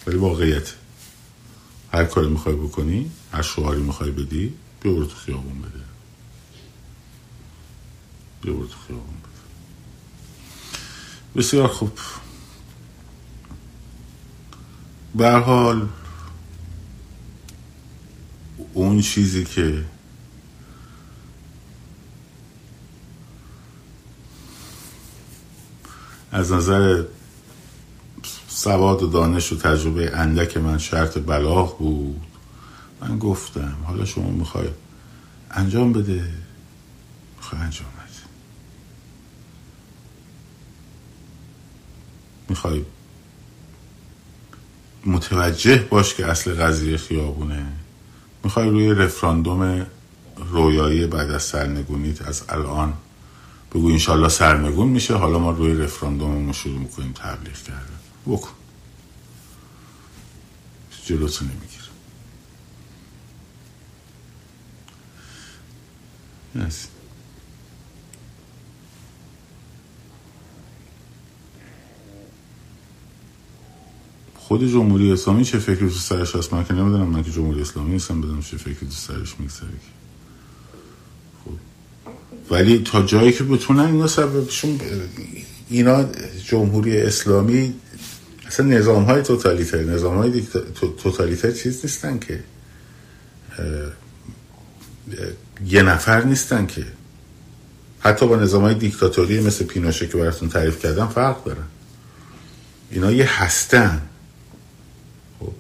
[0.08, 0.74] ولی واقعیت.
[1.94, 5.84] هر کاری می‌خوای بکنی هر شعاری می‌خوای بدی بیا برو تو خیابون بده.
[8.42, 9.42] بیا برو تو خیابون بده.
[11.36, 12.00] بسیار خوب.
[15.16, 15.90] به حال
[18.74, 19.86] اون چیزی که
[26.32, 27.04] از نظر
[28.56, 32.22] سواد و دانش و تجربه اندک من شرط بلاغ بود.
[33.02, 34.68] من گفتم حالا شما می‌خوای
[35.52, 36.34] انجام بده.
[37.38, 38.24] می‌خوای انجام بده.
[42.50, 42.86] می‌خوای
[45.06, 47.66] متوجه باش که اصل قضیه خیابونه.
[48.44, 49.86] می‌خوای روی رفراندوم
[50.52, 52.94] رویایی بعد از سرنگونیت از الان
[53.74, 55.14] بگو انشالله سرنگون میشه.
[55.14, 58.05] حالا ما روی رفراندوم شروع می‌کنیم تبلیغ کردن.
[58.28, 58.52] بکن.
[61.06, 61.84] جلوتو نمی‌گیره
[66.56, 66.76] yes.
[74.36, 77.08] خود جمهوری اسلامی چه فکری تو سرش هست؟ من که نمی‌دونم.
[77.08, 78.22] من که جمهوری اسلامی نیستم.
[78.22, 79.70] بدونم چه فکری تو سرش میگذره.
[81.46, 81.52] خب.
[82.54, 84.80] ولی تا جایی که بتونن اینا سببشون
[85.70, 86.04] اینا
[86.46, 87.74] جمهوری اسلامی
[88.48, 90.48] اصلا نظام های توتالیتر نظام های
[90.98, 92.44] توتالیتر چیز نیستن که
[95.66, 96.86] یه نفر نیستن که.
[98.00, 101.64] حتی با نظام های دیکتاتوری مثل پیناشه که براتون تعریف کردم فرق دارن.
[102.92, 104.02] اینا یه هستن.
[105.40, 105.52] خب.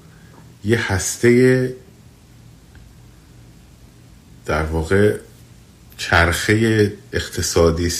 [0.63, 1.75] یه هسته
[4.45, 5.17] در واقع
[5.97, 7.91] چرخه اقتصادی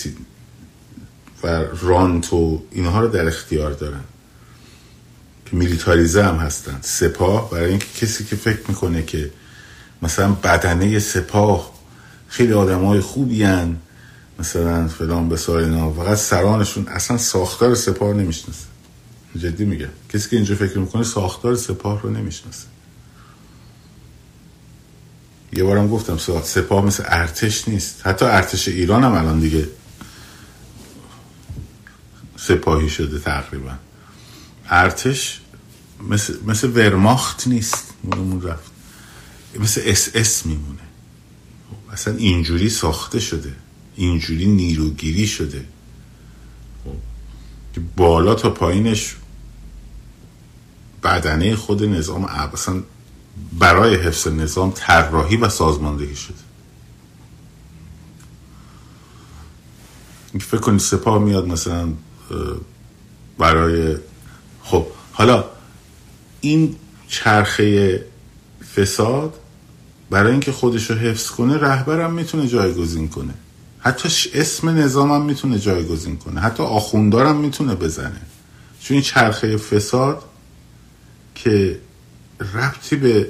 [1.43, 1.47] و
[1.81, 4.03] رانت و اینها رو در اختیار دارن.
[5.51, 6.79] میلیتاریزه هم هستن.
[6.81, 9.31] سپاه برای اینکه کسی که فکر می‌کنه که
[10.01, 11.73] مثلا بدنه سپاه
[12.27, 13.77] خیلی آدم های خوبی هن
[14.39, 18.65] مثلا فلان به اینا فقط سرانشون اصلا ساختار سپاه نمی‌شناسه.
[19.37, 22.65] جدی میگه کسی که اینجا فکر می‌کنه ساختار سپاه رو نمی‌شناسه.
[25.53, 28.01] یه بارم گفتم سپاه مثل ارتش نیست.
[28.03, 29.67] حتی ارتش ایران هم الان دیگه
[32.37, 33.71] سپاهی شده تقریبا.
[34.69, 35.41] ارتش
[36.09, 37.93] مثل, مثل ورماخت نیست.
[38.03, 38.71] مونمون رفت.
[39.59, 40.79] مثل اس اس میمونه.
[41.91, 43.55] اصلا اینجوری ساخته شده.
[43.95, 45.65] اینجوری نیروگیری شده.
[47.73, 49.15] که بالا تا پایینش
[51.03, 52.83] بدنه خود نظام اصلا
[53.59, 56.35] برای حفظ نظام طراحی و سازماندهی شده.
[60.39, 61.93] فکر کنید سپاه میاد مثلا
[63.37, 63.97] برای
[64.65, 65.43] خب حالا
[66.41, 66.75] این
[67.07, 68.05] چرخه
[68.75, 69.33] فساد
[70.09, 73.33] برای اینکه خودش رو حفظ کنه رهبرم می‌تونه جایگزین کنه.
[73.79, 76.41] حتی اسم نظامم می‌تونه جایگزین کنه.
[76.41, 78.21] حتی آخوندارم می‌تونه بزنه.
[78.81, 80.23] چون این چرخه فساد
[81.35, 81.79] که
[82.53, 83.27] ربطی به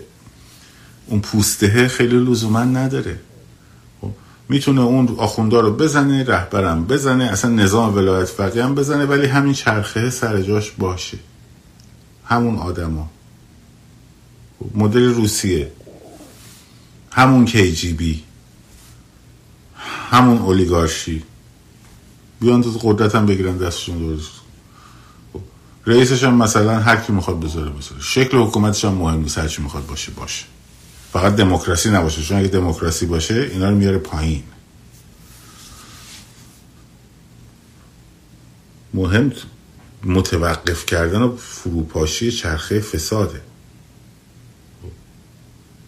[1.07, 3.19] اون پوسته خیلی لزوما نداره.
[4.49, 9.53] می‌تونه اون آخوندار رو بزنه رهبرم بزنه اصلا نظام ولایت فقیه هم بزنه ولی همین
[9.53, 11.17] چرخه سر جاش باشه.
[12.25, 13.09] همون آدما.
[14.75, 15.71] مدل روسیه.
[17.11, 18.23] همون کیجیبی
[20.11, 21.23] همون اولیگارشی.
[22.39, 24.31] بیان تو قدرت هم بگیرن دستشون درست.
[25.33, 25.41] خب،
[25.85, 28.01] رئیسش هم مثلا هر کی می‌خواد بذاره بذاره.
[28.01, 30.45] شکل حکومتش هم مهم نیست هر چی می‌خواد باشه باشه.
[31.15, 32.21] فقط دموکراسی نباشه.
[32.21, 34.43] چون اگه دموکراسی باشه اینا رو میاره پایین.
[38.93, 39.33] مهم
[40.03, 43.41] متوقف کردن و فروپاشی چرخه فساده.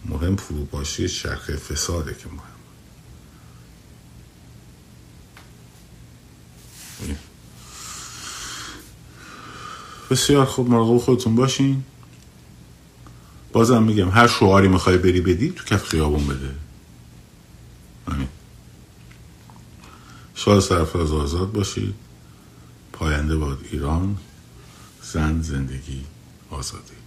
[0.04, 2.42] مهم فروپاشی چرخه فساده که مهم.
[10.10, 10.70] بسیار خوب.
[10.70, 11.84] مراقب خودتون باشین.
[13.52, 16.54] بازم میگم هر شعاری می‌خوای بری بدی تو کف خیابون بده.
[18.12, 18.28] همین
[20.34, 21.94] شاد سرفراز آزاد باشید.
[22.92, 24.16] پاینده باد ایران
[25.02, 26.04] زن زندگی
[26.50, 26.97] آزادی.